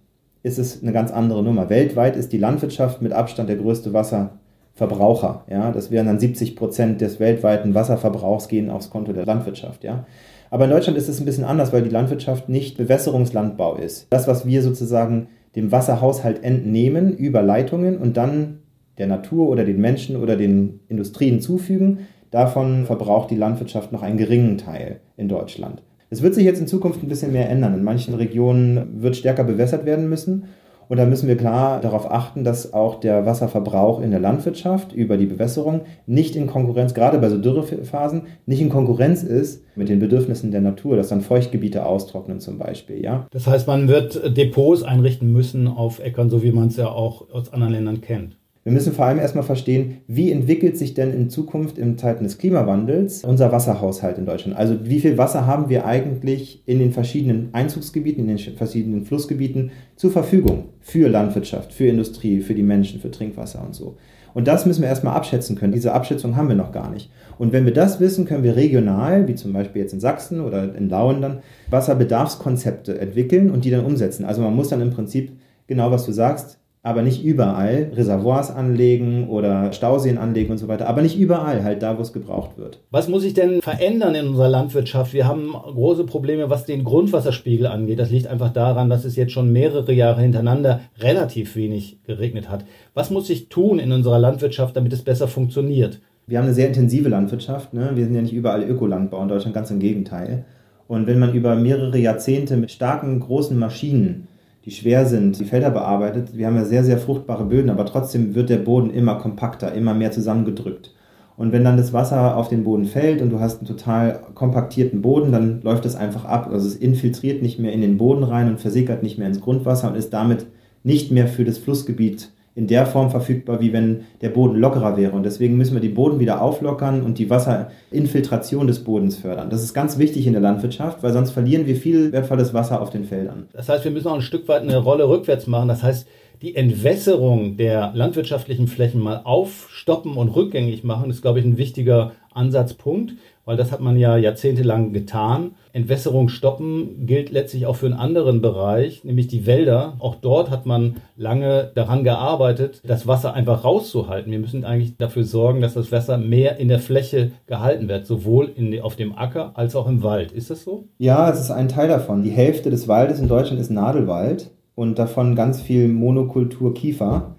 ist 0.44 0.58
es 0.58 0.82
eine 0.82 0.94
ganz 0.94 1.12
andere 1.12 1.44
Nummer. 1.44 1.70
Weltweit 1.70 2.16
ist 2.16 2.32
die 2.32 2.38
Landwirtschaft 2.38 3.02
mit 3.02 3.12
Abstand 3.12 3.50
der 3.50 3.58
größte 3.58 3.92
Wasserverbraucher. 3.92 5.44
Ja, 5.50 5.72
das 5.72 5.92
wären 5.92 6.08
dann 6.08 6.20
70 6.20 6.56
Prozent 6.56 7.02
des 7.02 7.20
weltweiten 7.20 7.74
Wasserverbrauchs 7.74 8.48
gehen 8.48 8.70
aufs 8.70 8.90
Konto 8.90 9.12
der 9.12 9.26
Landwirtschaft. 9.26 9.84
Ja, 9.84 10.06
aber 10.50 10.66
in 10.66 10.72
Deutschland 10.72 10.98
ist 10.98 11.10
es 11.10 11.20
ein 11.20 11.26
bisschen 11.26 11.44
anders, 11.44 11.74
weil 11.74 11.84
die 11.84 11.90
Landwirtschaft 11.90 12.50
nicht 12.50 12.78
Bewässerungslandbau 12.78 13.76
ist. 13.76 14.08
Das, 14.10 14.28
was 14.28 14.46
wir 14.46 14.62
sozusagen 14.62 15.28
dem 15.56 15.72
Wasserhaushalt 15.72 16.44
entnehmen 16.44 17.16
über 17.16 17.42
Leitungen 17.42 17.98
und 17.98 18.18
dann 18.18 18.60
der 18.98 19.08
Natur 19.08 19.50
oder 19.50 19.64
den 19.64 19.80
Menschen 19.80 20.16
oder 20.16 20.36
den 20.36 20.80
Industrien 20.88 21.42
zufügen, 21.42 22.00
davon 22.32 22.86
verbraucht 22.86 23.32
die 23.32 23.36
Landwirtschaft 23.36 23.92
noch 23.92 24.04
einen 24.04 24.18
geringen 24.18 24.58
Teil 24.58 25.00
in 25.16 25.30
Deutschland. 25.30 25.84
Es 26.10 26.22
wird 26.22 26.36
sich 26.36 26.46
jetzt 26.46 26.60
in 26.60 26.68
Zukunft 26.68 27.04
ein 27.04 27.10
bisschen 27.10 27.34
mehr 27.34 27.50
ändern. 27.50 27.74
In 27.74 27.84
manchen 27.84 28.14
Regionen 28.14 29.02
wird 29.02 29.18
stärker 29.18 29.44
bewässert 29.44 29.86
werden 29.86 30.10
müssen 30.10 30.46
und 30.90 30.98
da 30.98 31.06
müssen 31.06 31.28
wir 31.28 31.38
klar 31.38 31.82
darauf 31.82 32.10
achten, 32.10 32.44
dass 32.44 32.74
auch 32.74 33.00
der 33.00 33.26
Wasserverbrauch 33.26 34.02
in 34.02 34.12
der 34.12 34.20
Landwirtschaft 34.20 34.94
über 34.94 35.18
die 35.18 35.26
Bewässerung 35.26 35.82
nicht 36.06 36.36
in 36.36 36.48
Konkurrenz, 36.48 36.94
gerade 36.94 37.18
bei 37.20 37.30
so 37.30 37.38
Dürrephasen, 37.38 38.24
nicht 38.46 38.62
in 38.62 38.70
Konkurrenz 38.70 39.24
ist 39.24 39.64
mit 39.76 39.90
den 39.90 40.00
Bedürfnissen 40.00 40.52
der 40.52 40.62
Natur, 40.62 40.96
dass 40.96 41.10
dann 41.10 41.22
Feuchtgebiete 41.22 41.86
austrocknen 41.86 42.40
zum 42.40 42.58
Beispiel. 42.58 43.04
Ja? 43.04 43.28
Das 43.32 43.48
heißt, 43.48 43.68
man 43.68 43.88
wird 43.88 44.38
Depots 44.38 44.84
einrichten 44.84 45.32
müssen 45.32 45.68
auf 45.68 46.00
Äckern, 46.00 46.30
so 46.30 46.42
wie 46.44 46.52
man 46.52 46.68
es 46.70 46.78
ja 46.78 46.88
auch 46.88 47.30
aus 47.32 47.52
anderen 47.52 47.74
Ländern 47.74 48.02
kennt. 48.02 48.38
Wir 48.68 48.74
müssen 48.74 48.92
vor 48.92 49.06
allem 49.06 49.20
erstmal 49.20 49.46
verstehen, 49.46 50.02
wie 50.08 50.30
entwickelt 50.30 50.78
sich 50.78 50.94
denn 50.94 51.14
in 51.14 51.30
Zukunft 51.30 51.78
in 51.78 51.98
Zeiten 51.98 52.26
des 52.26 52.38
Klimawandels 52.38 53.24
unser 53.24 53.50
Wasserhaushalt 53.54 54.18
in 54.18 54.26
Deutschland? 54.26 54.58
Also 54.58 54.80
wie 54.84 55.00
viel 55.00 55.18
Wasser 55.18 55.48
haben 55.48 55.70
wir 55.70 55.86
eigentlich 55.86 56.64
in 56.66 56.80
den 56.80 56.92
verschiedenen 56.92 57.48
Einzugsgebieten, 57.54 58.28
in 58.28 58.36
den 58.36 58.58
verschiedenen 58.58 59.06
Flussgebieten 59.06 59.72
zur 59.96 60.12
Verfügung 60.12 60.66
für 60.82 61.08
Landwirtschaft, 61.08 61.72
für 61.72 61.88
Industrie, 61.88 62.42
für 62.42 62.56
die 62.56 62.62
Menschen, 62.62 63.00
für 63.00 63.10
Trinkwasser 63.10 63.64
und 63.66 63.74
so. 63.74 63.96
Und 64.34 64.50
das 64.50 64.66
müssen 64.66 64.82
wir 64.82 64.90
erstmal 64.90 65.16
abschätzen 65.16 65.56
können. 65.56 65.72
Diese 65.72 65.94
Abschätzung 65.94 66.36
haben 66.36 66.50
wir 66.50 66.56
noch 66.58 66.74
gar 66.74 66.92
nicht. 66.92 67.10
Und 67.38 67.54
wenn 67.54 67.64
wir 67.64 67.74
das 67.74 68.02
wissen, 68.02 68.26
können 68.26 68.44
wir 68.44 68.58
regional, 68.58 69.30
wie 69.30 69.36
zum 69.36 69.54
Beispiel 69.54 69.82
jetzt 69.84 69.94
in 69.94 70.02
Sachsen 70.02 70.42
oder 70.42 70.76
in 70.76 70.90
Lauen 70.90 71.22
dann, 71.22 71.40
Wasserbedarfskonzepte 71.70 73.00
entwickeln 73.00 73.50
und 73.50 73.64
die 73.64 73.72
dann 73.72 73.86
umsetzen. 73.86 74.26
Also 74.26 74.42
man 74.42 74.54
muss 74.54 74.68
dann 74.68 74.82
im 74.82 74.92
Prinzip 74.92 75.32
genau, 75.68 75.90
was 75.90 76.06
du 76.06 76.12
sagst, 76.12 76.60
aber 76.88 77.02
nicht 77.02 77.22
überall 77.22 77.92
Reservoirs 77.94 78.50
anlegen 78.50 79.28
oder 79.28 79.74
Stauseen 79.74 80.18
anlegen 80.18 80.52
und 80.52 80.58
so 80.58 80.70
weiter, 80.70 80.88
aber 80.88 81.02
nicht 81.02 81.20
überall, 81.20 81.64
halt 81.66 81.84
da, 81.84 81.98
wo 81.98 82.02
es 82.02 82.14
gebraucht 82.14 82.58
wird. 82.58 82.80
Was 82.92 83.10
muss 83.10 83.24
sich 83.24 83.34
denn 83.34 83.62
verändern 83.62 84.16
in 84.16 84.30
unserer 84.30 84.48
Landwirtschaft? 84.48 85.14
Wir 85.14 85.28
haben 85.28 85.52
große 85.52 86.06
Probleme, 86.06 86.50
was 86.50 86.66
den 86.66 86.86
Grundwasserspiegel 86.86 87.68
angeht. 87.68 88.00
Das 88.00 88.10
liegt 88.10 88.28
einfach 88.28 88.54
daran, 88.54 88.90
dass 88.90 89.04
es 89.04 89.18
jetzt 89.18 89.34
schon 89.34 89.52
mehrere 89.52 89.92
Jahre 89.92 90.22
hintereinander 90.22 90.80
relativ 91.00 91.58
wenig 91.58 92.04
geregnet 92.06 92.50
hat. 92.50 92.64
Was 92.94 93.12
muss 93.12 93.28
sich 93.28 93.50
tun 93.50 93.80
in 93.80 93.92
unserer 93.92 94.18
Landwirtschaft, 94.18 94.78
damit 94.78 94.94
es 94.94 95.02
besser 95.02 95.28
funktioniert? 95.28 96.00
Wir 96.26 96.38
haben 96.38 96.46
eine 96.46 96.54
sehr 96.54 96.68
intensive 96.68 97.10
Landwirtschaft. 97.10 97.74
Ne? 97.74 97.92
Wir 97.96 98.06
sind 98.06 98.16
ja 98.16 98.22
nicht 98.22 98.34
überall 98.34 98.64
Ökolandbau 98.64 99.22
in 99.22 99.28
Deutschland, 99.28 99.54
ganz 99.54 99.72
im 99.72 99.80
Gegenteil. 99.80 100.46
Und 100.88 101.06
wenn 101.06 101.20
man 101.20 101.34
über 101.34 101.56
mehrere 101.56 101.98
Jahrzehnte 101.98 102.56
mit 102.56 102.72
starken, 102.72 103.20
großen 103.20 103.60
Maschinen 103.60 104.30
die 104.68 104.74
schwer 104.74 105.06
sind, 105.06 105.40
die 105.40 105.46
Felder 105.46 105.70
bearbeitet. 105.70 106.36
Wir 106.36 106.46
haben 106.46 106.58
ja 106.58 106.66
sehr, 106.66 106.84
sehr 106.84 106.98
fruchtbare 106.98 107.46
Böden, 107.46 107.70
aber 107.70 107.86
trotzdem 107.86 108.36
wird 108.36 108.50
der 108.50 108.58
Boden 108.58 108.90
immer 108.90 109.16
kompakter, 109.16 109.74
immer 109.74 109.94
mehr 109.94 110.12
zusammengedrückt. 110.12 110.94
Und 111.38 111.54
wenn 111.54 111.64
dann 111.64 111.78
das 111.78 111.94
Wasser 111.94 112.36
auf 112.36 112.50
den 112.50 112.66
Boden 112.66 112.84
fällt 112.84 113.22
und 113.22 113.30
du 113.30 113.40
hast 113.40 113.60
einen 113.60 113.68
total 113.68 114.20
kompaktierten 114.34 115.02
Boden, 115.02 115.32
dann 115.32 115.62
läuft 115.62 115.86
es 115.86 115.96
einfach 115.96 116.26
ab. 116.26 116.50
Also 116.52 116.68
es 116.68 116.76
infiltriert 116.76 117.42
nicht 117.42 117.60
mehr 117.60 117.72
in 117.72 117.80
den 117.80 117.98
Boden 117.98 118.26
rein 118.26 118.50
und 118.50 118.60
versickert 118.60 119.04
nicht 119.04 119.18
mehr 119.18 119.30
ins 119.30 119.40
Grundwasser 119.40 119.88
und 119.88 119.96
ist 119.96 120.12
damit 120.12 120.48
nicht 120.84 121.12
mehr 121.12 121.30
für 121.30 121.46
das 121.46 121.58
Flussgebiet 121.58 122.34
in 122.58 122.66
der 122.66 122.88
Form 122.88 123.12
verfügbar, 123.12 123.62
wie 123.62 123.72
wenn 123.72 124.06
der 124.22 124.30
Boden 124.30 124.58
lockerer 124.58 124.98
wäre. 124.98 125.12
Und 125.12 125.22
deswegen 125.22 125.58
müssen 125.58 125.76
wir 125.76 125.80
die 125.80 125.90
Boden 125.90 126.20
wieder 126.20 126.42
auflockern 126.42 127.04
und 127.04 127.20
die 127.20 127.30
Wasserinfiltration 127.30 128.66
des 128.66 128.84
Bodens 128.84 129.16
fördern. 129.16 129.52
Das 129.52 129.62
ist 129.62 129.76
ganz 129.76 130.00
wichtig 130.00 130.26
in 130.26 130.34
der 130.34 130.42
Landwirtschaft, 130.42 131.04
weil 131.04 131.14
sonst 131.14 131.30
verlieren 131.30 131.68
wir 131.68 131.76
viel 131.76 132.12
wertvolles 132.12 132.56
Wasser 132.56 132.82
auf 132.82 132.90
den 132.90 133.06
Feldern. 133.06 133.46
Das 133.54 133.70
heißt, 133.70 133.84
wir 133.84 133.92
müssen 133.92 134.08
auch 134.08 134.16
ein 134.16 134.22
Stück 134.22 134.48
weit 134.48 134.64
eine 134.64 134.78
Rolle 134.78 135.08
rückwärts 135.08 135.46
machen. 135.46 135.68
Das 135.68 135.84
heißt, 135.84 136.08
die 136.42 136.56
Entwässerung 136.56 137.58
der 137.58 137.92
landwirtschaftlichen 137.94 138.68
Flächen 138.68 139.02
mal 139.02 139.22
aufstoppen 139.24 140.18
und 140.18 140.30
rückgängig 140.30 140.84
machen, 140.84 141.12
ist, 141.12 141.22
glaube 141.22 141.40
ich, 141.40 141.46
ein 141.46 141.58
wichtiger 141.58 142.14
Ansatzpunkt, 142.34 143.14
weil 143.48 143.56
das 143.56 143.72
hat 143.72 143.80
man 143.80 143.98
ja 143.98 144.18
jahrzehntelang 144.18 144.92
getan. 144.92 145.52
Entwässerung 145.72 146.28
stoppen 146.28 147.06
gilt 147.06 147.32
letztlich 147.32 147.66
auch 147.66 147.78
für 147.78 147.86
einen 147.86 147.96
anderen 147.96 148.42
Bereich, 148.42 149.06
nämlich 149.06 149.28
die 149.28 149.46
Wälder. 149.46 149.94
Auch 150.00 150.16
dort 150.16 150.52
hat 150.52 150.66
man 150.66 150.98
lange 151.16 151.72
daran 151.74 152.04
gearbeitet, 152.04 152.82
das 152.86 153.08
Wasser 153.08 153.34
einfach 153.34 153.64
rauszuhalten. 153.64 154.34
Wir 154.34 154.40
müssen 154.40 154.66
eigentlich 154.66 154.98
dafür 154.98 155.24
sorgen, 155.24 155.62
dass 155.62 155.76
das 155.76 155.94
Wasser 155.94 156.18
mehr 156.18 156.58
in 156.58 156.68
der 156.68 156.80
Fläche 156.80 157.32
gehalten 157.46 157.88
wird, 157.88 158.06
sowohl 158.06 158.52
in, 158.54 158.82
auf 158.82 158.98
dem 158.98 159.18
Acker 159.18 159.54
als 159.54 159.78
auch 159.78 159.88
im 159.88 160.04
Wald. 160.04 160.34
Ist 160.34 160.50
das 160.50 160.66
so? 160.66 160.84
Ja, 160.98 161.30
es 161.32 161.40
ist 161.40 161.52
ein 161.52 161.70
Teil 161.70 161.88
davon. 161.88 162.24
Die 162.24 162.32
Hälfte 162.32 162.70
des 162.70 162.90
Waldes 162.90 163.22
in 163.22 163.30
Deutschland 163.30 163.62
ist 163.62 163.72
Nadelwald 163.72 164.52
und 164.76 165.00
davon 165.00 165.38
ganz 165.38 165.62
viel 165.62 165.88
Monokultur 165.88 166.74
Kiefer 166.74 167.36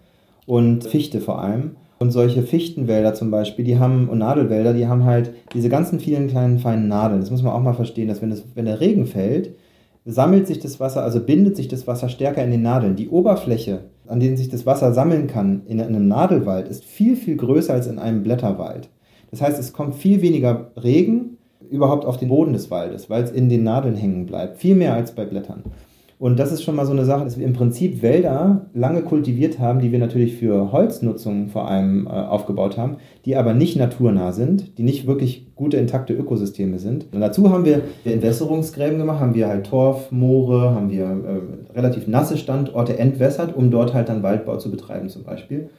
und 0.46 0.84
Fichte 0.84 1.20
vor 1.20 1.42
allem. 1.42 1.76
Und 1.98 2.12
solche 2.12 2.42
Fichtenwälder 2.42 3.14
zum 3.14 3.30
Beispiel, 3.30 3.64
die 3.64 3.78
haben, 3.78 4.08
und 4.08 4.18
Nadelwälder, 4.18 4.72
die 4.72 4.86
haben 4.86 5.04
halt 5.04 5.32
diese 5.52 5.68
ganzen 5.68 5.98
vielen 5.98 6.28
kleinen 6.28 6.60
feinen 6.60 6.86
Nadeln. 6.86 7.20
Das 7.20 7.30
muss 7.30 7.42
man 7.42 7.52
auch 7.52 7.62
mal 7.62 7.74
verstehen, 7.74 8.08
dass 8.08 8.22
wenn, 8.22 8.30
das, 8.30 8.44
wenn 8.54 8.66
der 8.66 8.80
Regen 8.80 9.06
fällt, 9.06 9.54
sammelt 10.04 10.46
sich 10.46 10.60
das 10.60 10.78
Wasser, 10.80 11.02
also 11.02 11.20
bindet 11.20 11.56
sich 11.56 11.68
das 11.68 11.86
Wasser 11.86 12.08
stärker 12.08 12.42
in 12.42 12.50
den 12.50 12.62
Nadeln. 12.62 12.96
Die 12.96 13.08
Oberfläche, 13.08 13.80
an 14.06 14.20
denen 14.20 14.36
sich 14.36 14.48
das 14.48 14.64
Wasser 14.64 14.92
sammeln 14.92 15.26
kann 15.26 15.62
in 15.66 15.80
einem 15.80 16.08
Nadelwald, 16.08 16.68
ist 16.68 16.84
viel, 16.84 17.16
viel 17.16 17.36
größer 17.36 17.74
als 17.74 17.88
in 17.88 17.98
einem 17.98 18.22
Blätterwald. 18.22 18.88
Das 19.30 19.42
heißt, 19.42 19.58
es 19.58 19.72
kommt 19.72 19.96
viel 19.96 20.22
weniger 20.22 20.70
Regen 20.82 21.36
überhaupt 21.70 22.06
auf 22.06 22.16
den 22.16 22.28
Boden 22.28 22.52
des 22.52 22.70
Waldes, 22.70 23.10
weil 23.10 23.24
es 23.24 23.30
in 23.30 23.48
den 23.48 23.64
Nadeln 23.64 23.96
hängen 23.96 24.24
bleibt. 24.24 24.58
Viel 24.58 24.74
mehr 24.74 24.94
als 24.94 25.12
bei 25.12 25.24
Blättern. 25.24 25.64
Und 26.18 26.40
das 26.40 26.50
ist 26.50 26.64
schon 26.64 26.74
mal 26.74 26.84
so 26.84 26.90
eine 26.92 27.04
Sache, 27.04 27.22
dass 27.22 27.38
wir 27.38 27.46
im 27.46 27.52
Prinzip 27.52 28.02
Wälder 28.02 28.66
lange 28.74 29.02
kultiviert 29.02 29.60
haben, 29.60 29.78
die 29.78 29.92
wir 29.92 30.00
natürlich 30.00 30.34
für 30.34 30.72
Holznutzung 30.72 31.48
vor 31.48 31.68
allem 31.68 32.06
äh, 32.06 32.10
aufgebaut 32.10 32.76
haben, 32.76 32.96
die 33.24 33.36
aber 33.36 33.54
nicht 33.54 33.76
naturnah 33.76 34.32
sind, 34.32 34.78
die 34.78 34.82
nicht 34.82 35.06
wirklich 35.06 35.54
gute, 35.54 35.76
intakte 35.76 36.14
Ökosysteme 36.14 36.80
sind. 36.80 37.06
Und 37.12 37.20
dazu 37.20 37.50
haben 37.52 37.64
wir 37.64 37.82
Entwässerungsgräben 38.04 38.98
gemacht, 38.98 39.20
haben 39.20 39.34
wir 39.34 39.46
halt 39.46 39.66
Torf, 39.66 40.10
Moore, 40.10 40.74
haben 40.74 40.90
wir 40.90 41.04
äh, 41.04 41.76
relativ 41.76 42.08
nasse 42.08 42.36
Standorte 42.36 42.98
entwässert, 42.98 43.54
um 43.54 43.70
dort 43.70 43.94
halt 43.94 44.08
dann 44.08 44.24
Waldbau 44.24 44.56
zu 44.56 44.72
betreiben 44.72 45.08
zum 45.08 45.22
Beispiel. 45.22 45.70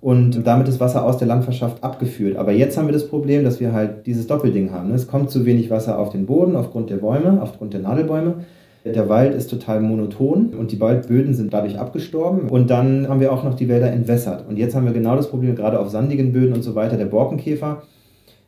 Und 0.00 0.46
damit 0.46 0.68
ist 0.68 0.78
Wasser 0.78 1.04
aus 1.04 1.18
der 1.18 1.26
Landwirtschaft 1.26 1.82
abgeführt. 1.82 2.36
Aber 2.36 2.52
jetzt 2.52 2.78
haben 2.78 2.86
wir 2.86 2.92
das 2.92 3.08
Problem, 3.08 3.42
dass 3.42 3.58
wir 3.58 3.72
halt 3.72 4.06
dieses 4.06 4.28
Doppelding 4.28 4.70
haben. 4.70 4.92
Es 4.92 5.08
kommt 5.08 5.30
zu 5.30 5.44
wenig 5.44 5.70
Wasser 5.70 5.98
auf 5.98 6.10
den 6.10 6.26
Boden 6.26 6.54
aufgrund 6.54 6.90
der 6.90 6.98
Bäume, 6.98 7.42
aufgrund 7.42 7.74
der 7.74 7.80
Nadelbäume. 7.80 8.44
Der 8.94 9.08
Wald 9.08 9.34
ist 9.34 9.48
total 9.48 9.80
monoton 9.80 10.54
und 10.54 10.72
die 10.72 10.80
Waldböden 10.80 11.34
sind 11.34 11.52
dadurch 11.52 11.78
abgestorben. 11.78 12.48
Und 12.48 12.70
dann 12.70 13.08
haben 13.08 13.20
wir 13.20 13.32
auch 13.32 13.44
noch 13.44 13.54
die 13.54 13.68
Wälder 13.68 13.90
entwässert. 13.90 14.48
Und 14.48 14.56
jetzt 14.56 14.74
haben 14.74 14.86
wir 14.86 14.92
genau 14.92 15.16
das 15.16 15.30
Problem, 15.30 15.54
gerade 15.54 15.78
auf 15.78 15.88
sandigen 15.88 16.32
Böden 16.32 16.54
und 16.54 16.62
so 16.62 16.74
weiter, 16.74 16.96
der 16.96 17.06
Borkenkäfer. 17.06 17.82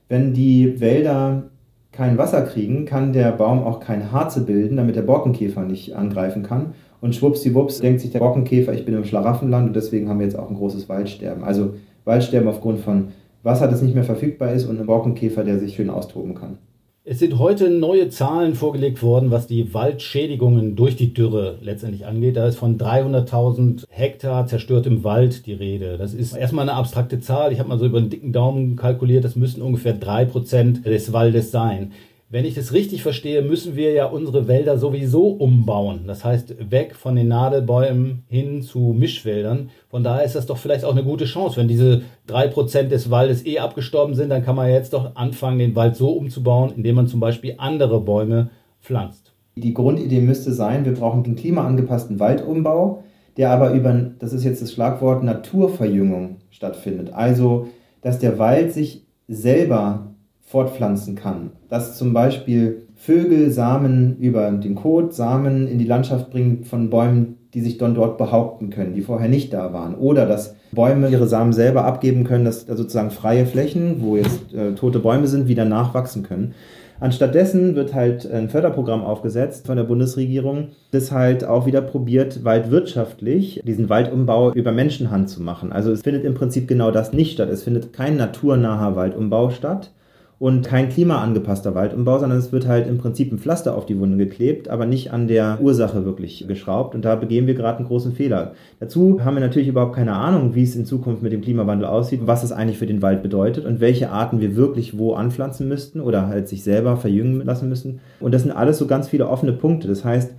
Wenn 0.09 0.33
die 0.35 0.81
Wälder 0.81 1.45
kein 1.93 2.19
Wasser 2.19 2.43
kriegen, 2.43 2.85
kann 2.85 3.13
der 3.13 3.33
Baum 3.33 3.63
auch 3.63 3.81
kein 3.81 4.13
Harze 4.13 4.43
bilden, 4.43 4.77
damit 4.77 4.97
der 4.97 5.03
Borkenkäfer 5.03 5.63
nicht 5.63 5.97
angreifen 5.97 6.43
kann. 6.43 6.75
Und 7.01 7.15
schwuppsiwupps 7.15 7.81
denkt 7.81 8.01
sich 8.01 8.11
der 8.11 8.21
Borkenkäfer, 8.21 8.73
ich 8.73 8.85
bin 8.85 8.95
im 8.95 9.05
Schlaraffenland 9.05 9.69
und 9.69 9.77
deswegen 9.77 10.09
haben 10.09 10.19
wir 10.19 10.27
jetzt 10.27 10.39
auch 10.39 10.51
ein 10.51 10.57
großes 10.57 10.89
Waldsterben. 10.89 11.45
Also 11.45 11.75
Waldsterben 12.05 12.49
aufgrund 12.49 12.81
von 12.81 13.09
Wasser, 13.43 13.69
das 13.69 13.83
nicht 13.83 13.95
mehr 13.95 14.05
verfügbar 14.05 14.53
ist 14.53 14.67
und 14.67 14.77
einem 14.77 14.87
Borkenkäfer, 14.87 15.45
der 15.45 15.59
sich 15.59 15.75
schön 15.75 15.91
austoben 15.91 16.35
kann. 16.35 16.59
Es 17.03 17.19
sind 17.19 17.39
heute 17.39 17.71
neue 17.71 18.11
Zahlen 18.11 18.55
vorgelegt 18.55 19.03
worden, 19.03 19.31
was 19.31 19.47
die 19.47 19.73
Waldschädigungen 19.73 20.77
durch 20.77 20.97
die 20.97 21.15
Dürre 21.15 21.57
letztendlich 21.63 22.05
angeht. 22.05 22.37
Da 22.37 22.47
ist 22.47 22.59
von 22.59 22.77
300.000 22.77 23.87
Hektar 23.89 24.47
zerstörtem 24.47 25.03
Wald 25.03 25.47
die 25.47 25.55
Rede. 25.55 25.97
Das 25.97 26.13
ist 26.13 26.37
erstmal 26.37 26.69
eine 26.69 26.77
abstrakte 26.77 27.19
Zahl. 27.19 27.53
Ich 27.53 27.59
habe 27.59 27.71
mal 27.71 27.79
so 27.79 27.87
über 27.87 27.97
einen 27.97 28.11
dicken 28.11 28.35
Daumen 28.35 28.77
kalkuliert, 28.77 29.25
das 29.25 29.35
müssten 29.35 29.63
ungefähr 29.63 29.95
drei 29.95 30.27
Prozent 30.27 30.85
des 30.85 31.11
Waldes 31.11 31.51
sein. 31.51 31.93
Wenn 32.33 32.45
ich 32.45 32.55
das 32.55 32.73
richtig 32.73 33.03
verstehe, 33.03 33.43
müssen 33.43 33.75
wir 33.75 33.93
ja 33.93 34.07
unsere 34.07 34.47
Wälder 34.47 34.79
sowieso 34.79 35.31
umbauen. 35.31 36.03
Das 36.07 36.25
heißt, 36.25 36.71
weg 36.71 36.95
von 36.95 37.17
den 37.17 37.27
Nadelbäumen 37.27 38.23
hin 38.29 38.63
zu 38.63 38.95
Mischwäldern. 38.97 39.71
Von 39.89 40.05
daher 40.05 40.23
ist 40.23 40.37
das 40.37 40.47
doch 40.47 40.57
vielleicht 40.57 40.85
auch 40.85 40.93
eine 40.93 41.03
gute 41.03 41.25
Chance. 41.25 41.57
Wenn 41.57 41.67
diese 41.67 42.03
drei 42.29 42.47
Prozent 42.47 42.93
des 42.93 43.11
Waldes 43.11 43.45
eh 43.45 43.59
abgestorben 43.59 44.15
sind, 44.15 44.29
dann 44.29 44.45
kann 44.45 44.55
man 44.55 44.71
jetzt 44.71 44.93
doch 44.93 45.17
anfangen, 45.17 45.59
den 45.59 45.75
Wald 45.75 45.97
so 45.97 46.11
umzubauen, 46.13 46.73
indem 46.77 46.95
man 46.95 47.09
zum 47.09 47.19
Beispiel 47.19 47.57
andere 47.59 48.01
Bäume 48.01 48.51
pflanzt. 48.81 49.33
Die 49.57 49.75
Grundidee 49.75 50.21
müsste 50.21 50.53
sein, 50.53 50.85
wir 50.85 50.95
brauchen 50.95 51.25
einen 51.25 51.35
klimaangepassten 51.35 52.21
Waldumbau, 52.21 53.03
der 53.39 53.51
aber 53.51 53.73
über, 53.73 53.93
das 54.21 54.33
ist 54.33 54.45
jetzt 54.45 54.63
das 54.63 54.73
Schlagwort 54.73 55.25
Naturverjüngung 55.25 56.37
stattfindet. 56.51 57.13
Also, 57.13 57.67
dass 58.03 58.21
der 58.21 58.39
Wald 58.39 58.73
sich 58.73 59.05
selber 59.27 60.10
fortpflanzen 60.51 61.15
kann. 61.15 61.53
Dass 61.69 61.97
zum 61.97 62.13
Beispiel 62.13 62.83
Vögel 62.97 63.53
Samen 63.53 64.17
über 64.19 64.51
den 64.51 64.75
Kot, 64.75 65.15
Samen 65.15 65.69
in 65.69 65.79
die 65.79 65.85
Landschaft 65.85 66.31
bringen 66.31 66.65
von 66.65 66.91
Bäumen, 66.91 67.37
die 67.55 67.61
sich 67.61 67.79
dann 67.79 67.95
dort 67.95 68.19
behaupten 68.19 68.71
können, 68.71 68.95
die 68.95 69.03
vorher 69.03 69.29
nicht 69.29 69.53
da 69.53 69.73
waren. 69.73 69.95
Oder 69.95 70.27
dass 70.27 70.57
Bäume 70.73 71.09
ihre 71.09 71.29
Samen 71.29 71.53
selber 71.53 71.85
abgeben 71.85 72.25
können, 72.25 72.45
dass 72.45 72.67
da 72.67 72.75
sozusagen 72.77 73.11
freie 73.11 73.47
Flächen, 73.47 73.97
wo 74.01 74.17
jetzt 74.17 74.53
äh, 74.53 74.75
tote 74.75 74.99
Bäume 74.99 75.29
sind, 75.29 75.47
wieder 75.47 75.65
nachwachsen 75.65 76.25
können. 76.25 76.55
Anstattdessen 76.99 77.77
wird 77.77 77.95
halt 77.95 78.31
ein 78.31 78.51
Förderprogramm 78.51 79.05
aufgesetzt 79.05 79.67
von 79.67 79.77
der 79.77 79.85
Bundesregierung, 79.85 80.69
das 80.91 81.13
halt 81.13 81.45
auch 81.45 81.65
wieder 81.65 81.81
probiert, 81.81 82.45
waldwirtschaftlich 82.45 83.63
diesen 83.65 83.89
Waldumbau 83.89 84.53
über 84.53 84.73
Menschenhand 84.73 85.31
zu 85.31 85.43
machen. 85.43 85.73
Also 85.73 85.93
es 85.93 86.03
findet 86.03 86.25
im 86.25 86.35
Prinzip 86.35 86.69
genau 86.69 86.91
das 86.91 87.13
nicht 87.13 87.33
statt. 87.33 87.49
Es 87.49 87.63
findet 87.63 87.93
kein 87.93 88.17
naturnaher 88.17 88.97
Waldumbau 88.97 89.51
statt, 89.51 89.93
und 90.41 90.67
kein 90.67 90.89
klimaangepasster 90.89 91.75
Waldumbau, 91.75 92.19
sondern 92.19 92.39
es 92.39 92.51
wird 92.51 92.67
halt 92.67 92.89
im 92.89 92.97
Prinzip 92.97 93.31
ein 93.31 93.39
Pflaster 93.39 93.77
auf 93.77 93.85
die 93.85 94.01
Wunde 94.01 94.17
geklebt, 94.17 94.71
aber 94.71 94.87
nicht 94.87 95.13
an 95.13 95.29
der 95.29 95.59
Ursache 95.61 96.07
wirklich 96.07 96.47
geschraubt. 96.49 96.95
Und 96.95 97.05
da 97.05 97.15
begehen 97.15 97.47
wir 97.47 97.53
gerade 97.53 97.77
einen 97.77 97.87
großen 97.87 98.13
Fehler. 98.13 98.53
Dazu 98.81 99.23
haben 99.23 99.35
wir 99.35 99.43
natürlich 99.43 99.69
überhaupt 99.69 99.95
keine 99.95 100.15
Ahnung, 100.15 100.55
wie 100.55 100.63
es 100.63 100.75
in 100.75 100.87
Zukunft 100.87 101.23
mit 101.23 101.33
dem 101.33 101.43
Klimawandel 101.43 101.87
aussieht, 101.87 102.23
was 102.25 102.43
es 102.43 102.53
eigentlich 102.53 102.79
für 102.79 102.87
den 102.87 103.03
Wald 103.03 103.23
bedeutet 103.23 103.67
und 103.67 103.81
welche 103.81 104.09
Arten 104.09 104.41
wir 104.41 104.57
wirklich 104.57 104.97
wo 104.97 105.13
anpflanzen 105.13 105.69
müssten 105.69 106.01
oder 106.01 106.27
halt 106.29 106.49
sich 106.49 106.65
selber 106.65 106.97
verjüngen 106.97 107.45
lassen 107.45 107.69
müssen. 107.69 108.01
Und 108.19 108.33
das 108.33 108.43
sind 108.43 108.53
alles 108.53 108.79
so 108.79 108.87
ganz 108.87 109.11
viele 109.11 109.29
offene 109.29 109.53
Punkte. 109.53 109.89
Das 109.89 110.07
heißt, 110.07 110.33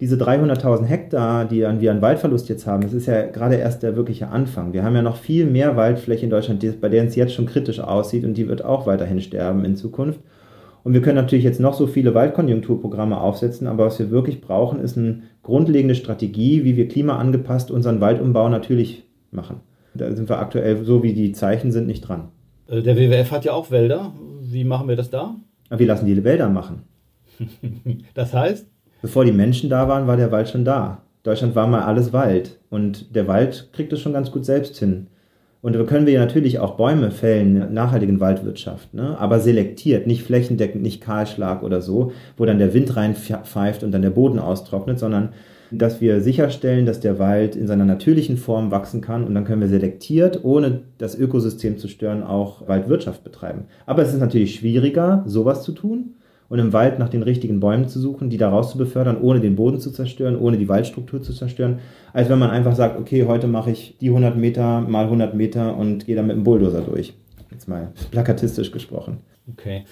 diese 0.00 0.16
300.000 0.16 0.84
Hektar, 0.84 1.44
die 1.44 1.60
wir 1.60 1.90
an 1.90 2.02
Waldverlust 2.02 2.48
jetzt 2.48 2.66
haben, 2.66 2.82
das 2.82 2.92
ist 2.92 3.06
ja 3.06 3.26
gerade 3.26 3.56
erst 3.56 3.82
der 3.82 3.96
wirkliche 3.96 4.28
Anfang. 4.28 4.72
Wir 4.72 4.82
haben 4.82 4.94
ja 4.94 5.02
noch 5.02 5.16
viel 5.16 5.46
mehr 5.46 5.76
Waldfläche 5.76 6.24
in 6.24 6.30
Deutschland, 6.30 6.64
bei 6.80 6.88
der 6.88 7.04
es 7.04 7.14
jetzt 7.14 7.32
schon 7.32 7.46
kritisch 7.46 7.80
aussieht 7.80 8.24
und 8.24 8.34
die 8.34 8.48
wird 8.48 8.64
auch 8.64 8.86
weiterhin 8.86 9.20
sterben 9.20 9.64
in 9.64 9.76
Zukunft. 9.76 10.20
Und 10.82 10.92
wir 10.92 11.00
können 11.00 11.16
natürlich 11.16 11.44
jetzt 11.44 11.60
noch 11.60 11.74
so 11.74 11.86
viele 11.86 12.14
Waldkonjunkturprogramme 12.14 13.18
aufsetzen, 13.18 13.66
aber 13.66 13.86
was 13.86 13.98
wir 13.98 14.10
wirklich 14.10 14.40
brauchen, 14.40 14.80
ist 14.80 14.98
eine 14.98 15.22
grundlegende 15.42 15.94
Strategie, 15.94 16.64
wie 16.64 16.76
wir 16.76 16.88
klimaangepasst 16.88 17.70
unseren 17.70 18.00
Waldumbau 18.00 18.48
natürlich 18.48 19.04
machen. 19.30 19.60
Da 19.94 20.12
sind 20.14 20.28
wir 20.28 20.38
aktuell, 20.38 20.84
so 20.84 21.02
wie 21.02 21.14
die 21.14 21.32
Zeichen 21.32 21.72
sind, 21.72 21.86
nicht 21.86 22.02
dran. 22.02 22.28
Äh, 22.66 22.82
der 22.82 22.96
WWF 22.96 23.30
hat 23.30 23.44
ja 23.44 23.52
auch 23.52 23.70
Wälder. 23.70 24.12
Wie 24.42 24.64
machen 24.64 24.88
wir 24.88 24.96
das 24.96 25.08
da? 25.08 25.36
wir 25.70 25.86
lassen 25.86 26.06
die 26.06 26.22
Wälder 26.22 26.50
machen. 26.50 26.82
das 28.14 28.34
heißt? 28.34 28.66
Bevor 29.04 29.26
die 29.26 29.32
Menschen 29.32 29.68
da 29.68 29.86
waren, 29.86 30.06
war 30.06 30.16
der 30.16 30.32
Wald 30.32 30.48
schon 30.48 30.64
da. 30.64 31.02
Deutschland 31.24 31.54
war 31.54 31.66
mal 31.66 31.82
alles 31.82 32.14
Wald 32.14 32.58
und 32.70 33.14
der 33.14 33.28
Wald 33.28 33.68
kriegt 33.74 33.92
es 33.92 34.00
schon 34.00 34.14
ganz 34.14 34.30
gut 34.30 34.46
selbst 34.46 34.78
hin. 34.78 35.08
Und 35.60 35.74
da 35.74 35.84
können 35.84 36.06
wir 36.06 36.18
natürlich 36.18 36.58
auch 36.58 36.78
Bäume 36.78 37.10
fällen, 37.10 37.74
nachhaltigen 37.74 38.18
Waldwirtschaft, 38.18 38.94
ne? 38.94 39.14
aber 39.18 39.40
selektiert, 39.40 40.06
nicht 40.06 40.22
flächendeckend, 40.22 40.82
nicht 40.82 41.02
Kahlschlag 41.02 41.62
oder 41.62 41.82
so, 41.82 42.12
wo 42.38 42.46
dann 42.46 42.58
der 42.58 42.72
Wind 42.72 42.96
reinpfeift 42.96 43.84
und 43.84 43.92
dann 43.92 44.00
der 44.00 44.08
Boden 44.08 44.38
austrocknet, 44.38 44.98
sondern 44.98 45.34
dass 45.70 46.00
wir 46.00 46.22
sicherstellen, 46.22 46.86
dass 46.86 47.00
der 47.00 47.18
Wald 47.18 47.56
in 47.56 47.66
seiner 47.66 47.84
natürlichen 47.84 48.38
Form 48.38 48.70
wachsen 48.70 49.02
kann 49.02 49.24
und 49.24 49.34
dann 49.34 49.44
können 49.44 49.60
wir 49.60 49.68
selektiert, 49.68 50.44
ohne 50.44 50.80
das 50.96 51.14
Ökosystem 51.14 51.76
zu 51.76 51.88
stören, 51.88 52.22
auch 52.22 52.66
Waldwirtschaft 52.68 53.22
betreiben. 53.22 53.64
Aber 53.84 54.00
es 54.00 54.14
ist 54.14 54.20
natürlich 54.20 54.54
schwieriger, 54.54 55.24
sowas 55.26 55.62
zu 55.62 55.72
tun 55.72 56.14
und 56.48 56.58
im 56.58 56.72
Wald 56.72 56.98
nach 56.98 57.08
den 57.08 57.22
richtigen 57.22 57.60
Bäumen 57.60 57.88
zu 57.88 57.98
suchen, 57.98 58.30
die 58.30 58.36
daraus 58.36 58.70
zu 58.70 58.78
befördern, 58.78 59.20
ohne 59.20 59.40
den 59.40 59.56
Boden 59.56 59.80
zu 59.80 59.90
zerstören, 59.90 60.38
ohne 60.38 60.58
die 60.58 60.68
Waldstruktur 60.68 61.22
zu 61.22 61.32
zerstören, 61.32 61.80
als 62.12 62.28
wenn 62.28 62.38
man 62.38 62.50
einfach 62.50 62.74
sagt, 62.74 62.98
okay, 62.98 63.24
heute 63.26 63.46
mache 63.46 63.70
ich 63.70 63.96
die 64.00 64.08
100 64.08 64.36
Meter 64.36 64.80
mal 64.80 65.04
100 65.04 65.34
Meter 65.34 65.76
und 65.76 66.06
gehe 66.06 66.16
dann 66.16 66.26
mit 66.26 66.36
dem 66.36 66.44
Bulldozer 66.44 66.82
durch. 66.82 67.14
Jetzt 67.50 67.68
mal 67.68 67.92
plakatistisch 68.10 68.70
gesprochen. 68.70 69.18
Okay. 69.52 69.84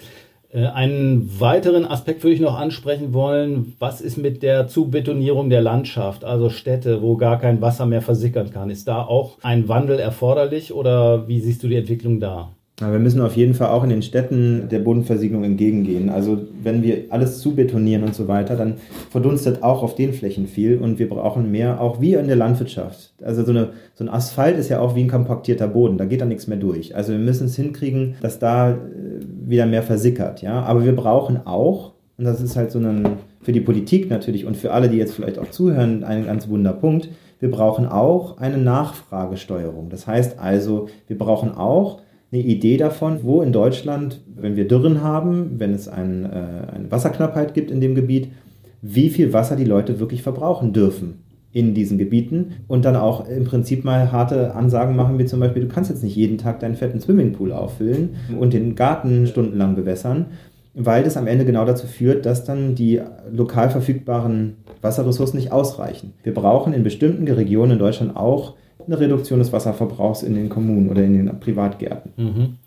Äh, 0.53 0.67
einen 0.67 1.39
weiteren 1.39 1.85
Aspekt 1.85 2.23
würde 2.23 2.35
ich 2.35 2.41
noch 2.41 2.57
ansprechen 2.57 3.13
wollen. 3.13 3.75
Was 3.79 4.01
ist 4.01 4.17
mit 4.17 4.43
der 4.43 4.67
Zubetonierung 4.67 5.49
der 5.49 5.61
Landschaft, 5.61 6.23
also 6.23 6.49
Städte, 6.49 7.01
wo 7.01 7.17
gar 7.17 7.39
kein 7.39 7.61
Wasser 7.61 7.85
mehr 7.85 8.01
versickern 8.01 8.51
kann? 8.51 8.69
Ist 8.69 8.87
da 8.87 9.01
auch 9.01 9.37
ein 9.41 9.67
Wandel 9.67 9.99
erforderlich 9.99 10.73
oder 10.73 11.27
wie 11.27 11.39
siehst 11.39 11.63
du 11.63 11.67
die 11.67 11.77
Entwicklung 11.77 12.19
da? 12.19 12.51
Wir 12.91 12.99
müssen 12.99 13.21
auf 13.21 13.35
jeden 13.35 13.53
Fall 13.53 13.69
auch 13.69 13.83
in 13.83 13.89
den 13.89 14.01
Städten 14.01 14.67
der 14.69 14.79
Bodenversiegelung 14.79 15.43
entgegengehen. 15.43 16.09
Also 16.09 16.39
wenn 16.61 16.81
wir 16.83 17.05
alles 17.09 17.39
zubetonieren 17.39 18.03
und 18.03 18.15
so 18.15 18.27
weiter, 18.27 18.55
dann 18.55 18.75
verdunstet 19.09 19.63
auch 19.63 19.83
auf 19.83 19.95
den 19.95 20.13
Flächen 20.13 20.47
viel 20.47 20.77
und 20.77 20.99
wir 20.99 21.07
brauchen 21.07 21.51
mehr, 21.51 21.79
auch 21.79 22.01
wie 22.01 22.13
in 22.13 22.27
der 22.27 22.35
Landwirtschaft. 22.35 23.13
Also 23.23 23.43
so, 23.43 23.51
eine, 23.51 23.69
so 23.93 24.03
ein 24.03 24.09
Asphalt 24.09 24.57
ist 24.57 24.69
ja 24.69 24.79
auch 24.79 24.95
wie 24.95 25.03
ein 25.03 25.09
kompaktierter 25.09 25.67
Boden, 25.67 25.97
da 25.97 26.05
geht 26.05 26.21
da 26.21 26.25
nichts 26.25 26.47
mehr 26.47 26.57
durch. 26.57 26.95
Also 26.95 27.11
wir 27.11 27.19
müssen 27.19 27.45
es 27.45 27.55
hinkriegen, 27.55 28.15
dass 28.21 28.39
da 28.39 28.71
äh, 28.71 28.75
wieder 29.45 29.65
mehr 29.65 29.83
versickert. 29.83 30.41
Ja? 30.41 30.63
Aber 30.63 30.83
wir 30.83 30.95
brauchen 30.95 31.45
auch, 31.45 31.93
und 32.17 32.25
das 32.25 32.41
ist 32.41 32.55
halt 32.55 32.71
so 32.71 32.79
ein, 32.79 33.07
für 33.41 33.51
die 33.51 33.61
Politik 33.61 34.09
natürlich 34.09 34.45
und 34.45 34.57
für 34.57 34.71
alle, 34.71 34.89
die 34.89 34.97
jetzt 34.97 35.13
vielleicht 35.13 35.39
auch 35.39 35.49
zuhören, 35.49 36.03
ein 36.03 36.25
ganz 36.25 36.47
wunder 36.47 36.73
Punkt, 36.73 37.09
wir 37.43 37.51
brauchen 37.51 37.87
auch 37.87 38.37
eine 38.37 38.57
Nachfragesteuerung. 38.57 39.89
Das 39.89 40.07
heißt 40.07 40.39
also, 40.39 40.87
wir 41.07 41.17
brauchen 41.17 41.51
auch 41.51 41.99
eine 42.33 42.41
Idee 42.41 42.77
davon, 42.77 43.19
wo 43.21 43.41
in 43.43 43.51
Deutschland, 43.51 44.21
wenn 44.35 44.55
wir 44.55 44.67
Dürren 44.67 45.03
haben, 45.03 45.59
wenn 45.59 45.73
es 45.73 45.87
ein, 45.87 46.25
äh, 46.25 46.73
eine 46.75 46.91
Wasserknappheit 46.91 47.53
gibt 47.53 47.69
in 47.69 47.79
dem 47.79 47.93
Gebiet, 47.93 48.29
wie 48.81 49.09
viel 49.09 49.33
Wasser 49.33 49.55
die 49.55 49.65
Leute 49.65 49.99
wirklich 49.99 50.23
verbrauchen 50.23 50.73
dürfen 50.73 51.23
in 51.51 51.75
diesen 51.75 51.99
Gebieten 51.99 52.53
und 52.67 52.85
dann 52.85 52.95
auch 52.95 53.27
im 53.29 53.43
Prinzip 53.43 53.85
mal 53.85 54.11
harte 54.11 54.55
Ansagen 54.55 54.95
machen, 54.95 55.19
wie 55.19 55.25
zum 55.25 55.39
Beispiel, 55.39 55.61
du 55.61 55.67
kannst 55.67 55.91
jetzt 55.91 56.01
nicht 56.01 56.15
jeden 56.15 56.39
Tag 56.39 56.59
deinen 56.59 56.75
fetten 56.75 56.99
Swimmingpool 56.99 57.51
auffüllen 57.51 58.15
und 58.39 58.53
den 58.53 58.73
Garten 58.73 59.27
stundenlang 59.27 59.75
bewässern, 59.75 60.25
weil 60.73 61.03
das 61.03 61.17
am 61.17 61.27
Ende 61.27 61.45
genau 61.45 61.63
dazu 61.65 61.85
führt, 61.85 62.25
dass 62.25 62.43
dann 62.43 62.73
die 62.73 62.99
lokal 63.31 63.69
verfügbaren 63.69 64.55
Wasserressourcen 64.81 65.37
nicht 65.37 65.51
ausreichen. 65.51 66.13
Wir 66.23 66.33
brauchen 66.33 66.73
in 66.73 66.81
bestimmten 66.81 67.27
Regionen 67.27 67.73
in 67.73 67.79
Deutschland 67.79 68.17
auch 68.17 68.55
eine 68.87 68.99
Reduktion 68.99 69.39
des 69.39 69.53
Wasserverbrauchs 69.53 70.23
in 70.23 70.35
den 70.35 70.49
Kommunen 70.49 70.89
oder 70.89 71.03
in 71.03 71.13
den 71.13 71.39
Privatgärten. 71.39 72.13
Mhm. 72.17 72.57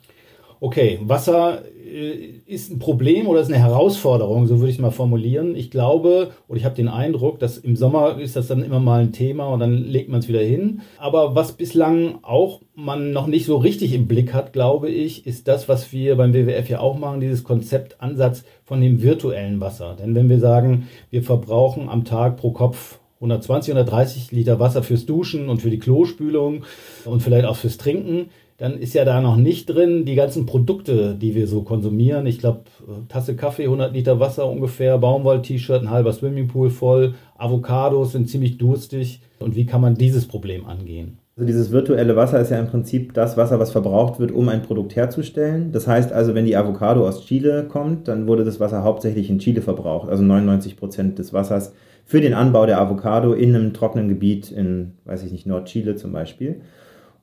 Okay, 0.59 0.99
Wasser 1.03 1.63
äh, 1.87 2.41
ist 2.47 2.71
ein 2.71 2.79
Problem 2.79 3.27
oder 3.27 3.41
ist 3.41 3.49
eine 3.49 3.59
Herausforderung, 3.59 4.47
so 4.47 4.59
würde 4.59 4.71
ich 4.71 4.77
es 4.77 4.83
mal 4.83 4.91
formulieren. 4.91 5.55
Ich 5.55 5.71
glaube 5.71 6.31
oder 6.49 6.59
ich 6.59 6.65
habe 6.65 6.75
den 6.75 6.89
Eindruck, 6.89 7.39
dass 7.39 7.59
im 7.59 7.77
Sommer 7.77 8.19
ist 8.19 8.37
das 8.37 8.49
dann 8.49 8.63
immer 8.63 8.81
mal 8.81 9.03
ein 9.03 9.13
Thema 9.13 9.49
und 9.49 9.61
dann 9.61 9.77
legt 9.77 10.09
man 10.09 10.21
es 10.21 10.29
wieder 10.29 10.41
hin. 10.41 10.81
Aber 10.99 11.35
was 11.35 11.53
bislang 11.53 12.19
auch 12.23 12.61
man 12.75 13.13
noch 13.13 13.27
nicht 13.27 13.47
so 13.47 13.57
richtig 13.57 13.93
im 13.95 14.07
Blick 14.07 14.33
hat, 14.33 14.53
glaube 14.53 14.89
ich, 14.89 15.27
ist 15.27 15.49
das, 15.49 15.69
was 15.69 15.93
wir 15.93 16.17
beim 16.17 16.33
WWF 16.35 16.69
ja 16.69 16.81
auch 16.81 16.99
machen, 16.99 17.21
dieses 17.21 17.45
Konzept 17.45 18.01
Ansatz 18.01 18.45
von 18.65 18.81
dem 18.81 19.03
virtuellen 19.03 19.61
Wasser. 19.61 19.97
Denn 19.99 20.15
wenn 20.15 20.29
wir 20.29 20.39
sagen, 20.39 20.89
wir 21.11 21.23
verbrauchen 21.23 21.89
am 21.89 22.05
Tag 22.05 22.37
pro 22.37 22.51
Kopf 22.51 22.99
120, 23.17 23.73
130 23.75 24.33
Liter 24.33 24.61
Wasser 24.61 24.83
fürs 24.83 25.07
Duschen 25.07 25.49
und 25.49 25.63
für 25.63 25.71
die 25.71 25.79
Klospülung 25.79 26.65
und 27.05 27.23
vielleicht 27.23 27.47
auch 27.47 27.57
fürs 27.57 27.79
Trinken, 27.79 28.31
dann 28.59 28.79
ist 28.79 28.95
ja 28.95 29.05
da 29.05 29.21
noch 29.21 29.37
nicht 29.37 29.67
drin 29.67 30.05
die 30.05 30.15
ganzen 30.15 30.47
Produkte, 30.47 31.15
die 31.15 31.35
wir 31.35 31.47
so 31.47 31.63
konsumieren. 31.63 32.27
Ich 32.27 32.39
glaube, 32.39 32.61
Tasse 33.09 33.37
Kaffee, 33.37 33.65
100 33.65 33.93
Liter 33.93 34.19
Wasser 34.19 34.47
ungefähr, 34.49 34.97
Baumwoll-T-Shirt, 34.99 35.83
ein 35.83 35.91
halber 35.91 36.13
Swimmingpool 36.13 36.71
voll, 36.71 37.15
Avocados 37.37 38.13
sind 38.13 38.31
ziemlich 38.31 38.57
durstig. 38.57 39.21
Und 39.39 39.57
wie 39.57 39.67
kann 39.67 39.83
man 39.83 39.95
dieses 39.95 40.27
Problem 40.27 40.65
angehen? 40.65 41.19
Also 41.37 41.47
dieses 41.47 41.71
virtuelle 41.71 42.17
Wasser 42.17 42.41
ist 42.41 42.51
ja 42.51 42.59
im 42.59 42.69
Prinzip 42.69 43.13
das 43.13 43.37
Wasser, 43.37 43.61
was 43.61 43.71
verbraucht 43.71 44.19
wird, 44.19 44.33
um 44.33 44.49
ein 44.49 44.63
Produkt 44.63 44.97
herzustellen. 44.97 45.71
Das 45.71 45.87
heißt 45.87 46.11
also, 46.11 46.35
wenn 46.35 46.47
die 46.47 46.57
Avocado 46.57 47.07
aus 47.07 47.27
Chile 47.27 47.67
kommt, 47.69 48.09
dann 48.09 48.27
wurde 48.27 48.45
das 48.45 48.59
Wasser 48.59 48.85
hauptsächlich 48.85 49.29
in 49.29 49.39
Chile 49.39 49.61
verbraucht. 49.61 50.09
Also 50.09 50.23
99 50.23 50.79
Prozent 50.79 51.19
des 51.19 51.35
Wassers 51.35 51.75
für 52.07 52.21
den 52.21 52.35
Anbau 52.35 52.67
der 52.67 52.81
Avocado 52.81 53.33
in 53.35 53.55
einem 53.55 53.75
trockenen 53.75 54.09
Gebiet 54.09 54.53
in, 54.53 54.93
weiß 55.05 55.25
ich 55.25 55.33
nicht, 55.33 55.47
Nordchile 55.47 55.97
zum 55.97 56.13
Beispiel. 56.13 56.63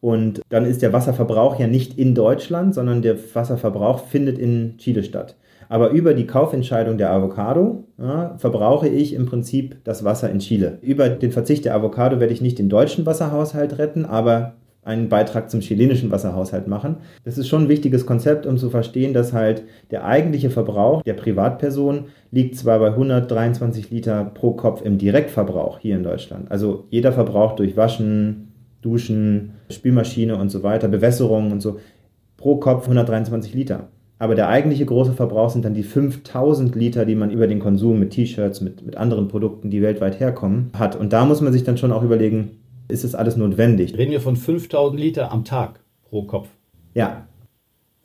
Und 0.02 0.42
dann 0.50 0.66
ist 0.66 0.82
der 0.82 0.92
Wasserverbrauch 0.92 1.58
ja 1.58 1.68
nicht 1.68 1.98
in 1.98 2.14
Deutschland, 2.14 2.76
sondern 2.76 3.02
der 3.02 3.16
Wasserverbrauch 3.34 4.06
findet 4.06 4.38
in 4.38 4.78
Chile 4.78 5.04
statt. 5.04 5.38
Aber 5.70 5.92
über 5.92 6.14
die 6.14 6.28
Kaufentscheidung 6.28 6.98
der 6.98 7.12
Avocado 7.12 7.86
ja, 7.98 8.36
verbrauche 8.38 8.90
ich 8.90 9.14
im 9.14 9.26
Prinzip 9.26 9.78
das 9.86 10.04
Wasser 10.04 10.30
in 10.30 10.40
Chile. 10.40 10.78
Über 10.82 11.08
den 11.08 11.32
Verzicht 11.32 11.64
der 11.64 11.76
Avocado 11.76 12.20
werde 12.20 12.34
ich 12.34 12.42
nicht 12.42 12.60
den 12.60 12.68
deutschen 12.68 13.06
Wasserhaushalt 13.06 13.78
retten, 13.78 14.04
aber 14.04 14.56
einen 14.86 15.10
Beitrag 15.10 15.50
zum 15.50 15.62
chilenischen 15.62 16.12
Wasserhaushalt 16.12 16.68
machen. 16.68 16.98
Das 17.24 17.38
ist 17.38 17.48
schon 17.48 17.64
ein 17.64 17.70
wichtiges 17.70 18.06
Konzept, 18.06 18.46
um 18.46 18.58
zu 18.58 18.70
verstehen, 18.70 19.14
dass 19.14 19.34
halt 19.34 19.64
der 19.92 20.06
eigentliche 20.06 20.50
Verbrauch 20.50 21.04
der 21.04 21.14
Privatperson 21.14 22.06
liegt 22.32 22.56
zwar 22.56 22.80
bei 22.80 22.88
123 22.88 23.90
Liter 23.92 24.26
pro 24.26 24.54
Kopf 24.54 24.82
im 24.82 24.98
Direktverbrauch 24.98 25.80
hier 25.80 25.96
in 25.96 26.04
Deutschland. 26.04 26.52
Also 26.52 26.86
jeder 26.90 27.14
verbraucht 27.14 27.60
durch 27.60 27.78
Waschen, 27.78 28.50
Duschen, 28.82 29.52
Spülmaschine 29.70 30.36
und 30.36 30.50
so 30.50 30.64
weiter, 30.64 30.88
Bewässerung 30.88 31.52
und 31.52 31.62
so, 31.62 31.80
pro 32.38 32.58
Kopf 32.58 32.84
123 32.84 33.54
Liter. 33.54 33.88
Aber 34.20 34.36
der 34.36 34.48
eigentliche 34.48 34.86
große 34.86 35.14
Verbrauch 35.14 35.50
sind 35.50 35.66
dann 35.66 35.74
die 35.74 35.84
5000 35.84 36.76
Liter, 36.76 37.06
die 37.06 37.16
man 37.16 37.32
über 37.32 37.48
den 37.48 37.60
Konsum 37.60 38.00
mit 38.00 38.12
T-Shirts, 38.12 38.62
mit, 38.62 38.86
mit 38.86 38.96
anderen 38.96 39.28
Produkten, 39.28 39.70
die 39.70 39.82
weltweit 39.82 40.20
herkommen, 40.20 40.70
hat. 40.78 40.96
Und 40.96 41.14
da 41.14 41.26
muss 41.26 41.42
man 41.42 41.52
sich 41.52 41.64
dann 41.64 41.78
schon 41.78 41.92
auch 41.92 42.04
überlegen, 42.04 42.52
ist 42.88 43.04
es 43.04 43.16
alles 43.16 43.38
notwendig? 43.38 43.98
Reden 43.98 44.12
wir 44.12 44.22
von 44.22 44.36
5000 44.36 45.00
Liter 45.00 45.32
am 45.32 45.46
Tag 45.46 45.80
pro 46.10 46.24
Kopf? 46.24 46.50
Ja. 46.94 47.28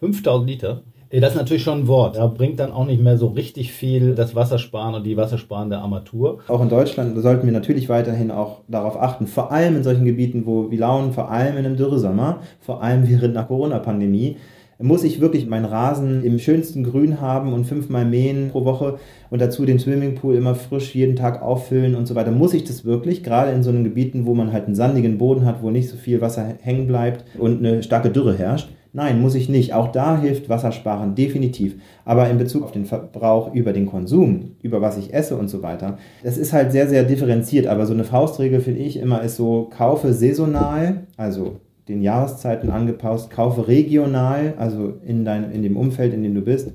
5000 0.01 0.49
Liter? 0.49 0.83
Das 1.11 1.31
ist 1.31 1.37
natürlich 1.37 1.63
schon 1.63 1.81
ein 1.81 1.89
Wort. 1.89 2.17
Da 2.17 2.27
bringt 2.27 2.61
dann 2.61 2.71
auch 2.71 2.85
nicht 2.85 3.03
mehr 3.03 3.17
so 3.17 3.29
richtig 3.29 3.73
viel 3.73 4.15
das 4.15 4.35
Wassersparen 4.35 4.95
und 4.95 5.05
die 5.05 5.17
wassersparende 5.17 5.79
Armatur. 5.79 6.41
Auch 6.49 6.61
in 6.61 6.69
Deutschland 6.69 7.19
sollten 7.23 7.47
wir 7.47 7.53
natürlich 7.53 7.89
weiterhin 7.89 8.31
auch 8.31 8.61
darauf 8.69 9.01
achten, 9.01 9.27
vor 9.27 9.51
allem 9.51 9.77
in 9.77 9.83
solchen 9.83 10.05
Gebieten, 10.05 10.45
wo 10.45 10.71
wir 10.71 10.79
launen, 10.79 11.13
vor 11.13 11.31
allem 11.31 11.57
in 11.57 11.65
einem 11.65 11.77
Dürresommer, 11.77 12.41
vor 12.61 12.83
allem 12.83 13.09
während 13.09 13.35
der 13.35 13.45
Corona-Pandemie, 13.45 14.37
muss 14.81 15.03
ich 15.03 15.21
wirklich 15.21 15.47
meinen 15.49 15.65
Rasen 15.65 16.23
im 16.23 16.39
schönsten 16.39 16.85
Grün 16.85 17.21
haben 17.21 17.53
und 17.53 17.65
fünfmal 17.65 18.05
mähen 18.05 18.51
pro 18.51 18.65
Woche 18.65 18.99
und 19.29 19.41
dazu 19.41 19.67
den 19.67 19.81
Swimmingpool 19.81 20.37
immer 20.37 20.55
frisch 20.55 20.95
jeden 20.95 21.17
Tag 21.17 21.43
auffüllen 21.43 21.97
und 21.97 22.07
so 22.07 22.15
weiter. 22.15 22.31
Muss 22.31 22.55
ich 22.55 22.65
das 22.65 22.85
wirklich? 22.85 23.25
Gerade 23.25 23.51
in 23.51 23.63
so 23.63 23.71
einen 23.71 23.85
Gebieten, 23.85 24.25
wo 24.25 24.35
man 24.35 24.53
halt 24.53 24.67
einen 24.67 24.77
sandigen 24.77 25.19
Boden 25.19 25.45
hat, 25.45 25.63
wo 25.63 25.71
nicht 25.71 25.89
so 25.89 25.97
viel 25.97 26.21
Wasser 26.21 26.55
hängen 26.61 26.87
bleibt 26.87 27.25
und 27.39 27.59
eine 27.59 27.83
starke 27.83 28.11
Dürre 28.11 28.37
herrscht. 28.37 28.69
Nein, 28.93 29.21
muss 29.21 29.35
ich 29.35 29.49
nicht. 29.49 29.75
Auch 29.75 29.93
da 29.93 30.19
hilft 30.19 30.49
Wassersparen 30.49 31.15
definitiv. 31.15 31.77
Aber 32.05 32.29
in 32.31 32.39
Bezug 32.39 32.65
auf 32.65 32.73
den 32.73 32.87
Verbrauch 32.87 33.53
über 33.55 33.73
den 33.73 33.87
Konsum, 33.87 34.53
über 34.63 34.81
was 34.81 34.97
ich 34.97 35.13
esse 35.13 35.37
und 35.37 35.49
so 35.49 35.63
weiter, 35.63 35.99
das 36.23 36.39
ist 36.39 36.53
halt 36.53 36.73
sehr, 36.73 36.89
sehr 36.89 37.05
differenziert. 37.05 37.67
Aber 37.67 37.85
so 37.85 37.93
eine 37.93 38.05
Faustregel 38.05 38.61
finde 38.61 38.81
ich 38.81 38.97
immer 38.97 39.23
ist 39.23 39.37
so, 39.37 39.69
kaufe 39.77 40.15
saisonal, 40.15 41.07
also 41.17 41.61
den 41.89 42.03
Jahreszeiten 42.03 42.71
angepasst, 42.71 43.31
kaufe 43.31 43.67
regional, 43.67 44.55
also 44.59 44.95
in, 45.05 45.25
dein, 45.25 45.51
in 45.51 45.63
dem 45.63 45.77
Umfeld, 45.77 46.13
in 46.13 46.23
dem 46.23 46.35
du 46.35 46.43
bist, 46.43 46.73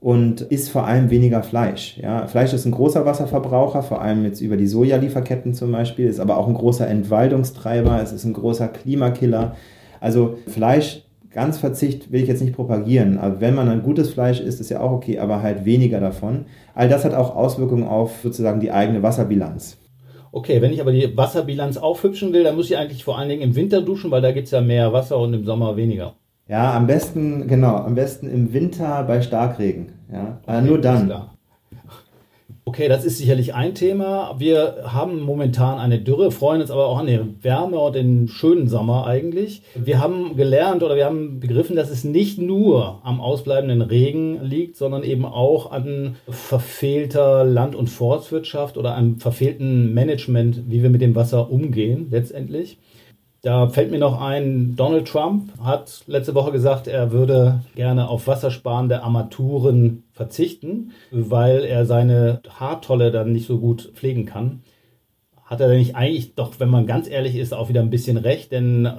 und 0.00 0.42
isst 0.42 0.70
vor 0.70 0.86
allem 0.86 1.10
weniger 1.10 1.42
Fleisch. 1.42 1.98
Ja, 1.98 2.26
Fleisch 2.26 2.52
ist 2.52 2.64
ein 2.64 2.72
großer 2.72 3.04
Wasserverbraucher, 3.04 3.82
vor 3.82 4.00
allem 4.00 4.24
jetzt 4.24 4.40
über 4.40 4.56
die 4.56 4.66
Sojalieferketten 4.66 5.54
zum 5.54 5.72
Beispiel, 5.72 6.06
ist 6.06 6.20
aber 6.20 6.36
auch 6.36 6.48
ein 6.48 6.54
großer 6.54 6.86
Entwaldungstreiber, 6.86 8.00
es 8.02 8.12
ist 8.12 8.24
ein 8.24 8.32
großer 8.32 8.68
Klimakiller. 8.68 9.56
Also 10.00 10.38
Fleisch, 10.46 11.04
ganz 11.30 11.58
Verzicht 11.58 12.12
will 12.12 12.22
ich 12.22 12.28
jetzt 12.28 12.42
nicht 12.42 12.54
propagieren. 12.54 13.18
Aber 13.18 13.40
wenn 13.40 13.54
man 13.54 13.68
ein 13.68 13.82
gutes 13.82 14.10
Fleisch 14.10 14.40
isst, 14.40 14.60
ist 14.60 14.70
ja 14.70 14.80
auch 14.80 14.92
okay, 14.92 15.18
aber 15.18 15.42
halt 15.42 15.64
weniger 15.64 16.00
davon. 16.00 16.46
All 16.74 16.88
das 16.88 17.04
hat 17.04 17.14
auch 17.14 17.34
Auswirkungen 17.34 17.84
auf 17.84 18.20
sozusagen 18.22 18.60
die 18.60 18.70
eigene 18.70 19.02
Wasserbilanz. 19.02 19.78
Okay, 20.32 20.60
wenn 20.60 20.72
ich 20.72 20.80
aber 20.80 20.92
die 20.92 21.16
Wasserbilanz 21.16 21.76
aufhübschen 21.76 22.32
will, 22.32 22.44
dann 22.44 22.56
muss 22.56 22.70
ich 22.70 22.76
eigentlich 22.76 23.04
vor 23.04 23.18
allen 23.18 23.28
Dingen 23.28 23.42
im 23.42 23.54
Winter 23.56 23.80
duschen, 23.80 24.10
weil 24.10 24.22
da 24.22 24.32
gibt 24.32 24.46
es 24.46 24.52
ja 24.52 24.60
mehr 24.60 24.92
Wasser 24.92 25.18
und 25.18 25.34
im 25.34 25.44
Sommer 25.44 25.76
weniger. 25.76 26.14
Ja, 26.48 26.74
am 26.74 26.86
besten, 26.86 27.46
genau, 27.46 27.76
am 27.76 27.94
besten 27.94 28.28
im 28.28 28.52
Winter 28.52 29.04
bei 29.04 29.20
Starkregen. 29.20 29.92
Ja, 30.10 30.40
okay, 30.46 30.62
nur 30.62 30.80
dann. 30.80 31.12
Okay, 32.68 32.86
das 32.86 33.06
ist 33.06 33.16
sicherlich 33.16 33.54
ein 33.54 33.74
Thema. 33.74 34.34
Wir 34.36 34.82
haben 34.84 35.22
momentan 35.22 35.78
eine 35.78 36.00
Dürre, 36.00 36.30
freuen 36.30 36.60
uns 36.60 36.70
aber 36.70 36.84
auch 36.84 36.98
an 36.98 37.06
der 37.06 37.26
Wärme 37.40 37.78
und 37.78 37.94
den 37.94 38.28
schönen 38.28 38.68
Sommer 38.68 39.06
eigentlich. 39.06 39.62
Wir 39.74 40.02
haben 40.02 40.36
gelernt 40.36 40.82
oder 40.82 40.94
wir 40.94 41.06
haben 41.06 41.40
begriffen, 41.40 41.76
dass 41.76 41.88
es 41.88 42.04
nicht 42.04 42.38
nur 42.38 43.00
am 43.04 43.22
ausbleibenden 43.22 43.80
Regen 43.80 44.42
liegt, 44.42 44.76
sondern 44.76 45.02
eben 45.02 45.24
auch 45.24 45.72
an 45.72 46.16
verfehlter 46.28 47.42
Land- 47.42 47.74
und 47.74 47.86
Forstwirtschaft 47.86 48.76
oder 48.76 48.94
einem 48.94 49.18
verfehlten 49.18 49.94
Management, 49.94 50.64
wie 50.68 50.82
wir 50.82 50.90
mit 50.90 51.00
dem 51.00 51.14
Wasser 51.14 51.50
umgehen 51.50 52.08
letztendlich. 52.10 52.76
Da 53.42 53.68
fällt 53.68 53.92
mir 53.92 54.00
noch 54.00 54.20
ein, 54.20 54.74
Donald 54.74 55.06
Trump 55.06 55.52
hat 55.62 56.02
letzte 56.08 56.34
Woche 56.34 56.50
gesagt, 56.50 56.88
er 56.88 57.12
würde 57.12 57.60
gerne 57.76 58.08
auf 58.08 58.26
wassersparende 58.26 59.02
Armaturen 59.02 60.02
verzichten, 60.12 60.90
weil 61.12 61.64
er 61.64 61.86
seine 61.86 62.40
Haartolle 62.58 63.12
dann 63.12 63.32
nicht 63.32 63.46
so 63.46 63.58
gut 63.58 63.92
pflegen 63.94 64.26
kann. 64.26 64.62
Hat 65.44 65.60
er 65.60 65.68
denn 65.68 65.78
nicht 65.78 65.94
eigentlich 65.94 66.34
doch, 66.34 66.58
wenn 66.58 66.68
man 66.68 66.86
ganz 66.86 67.08
ehrlich 67.08 67.36
ist, 67.36 67.54
auch 67.54 67.68
wieder 67.68 67.80
ein 67.80 67.90
bisschen 67.90 68.16
recht, 68.16 68.50
denn 68.50 68.90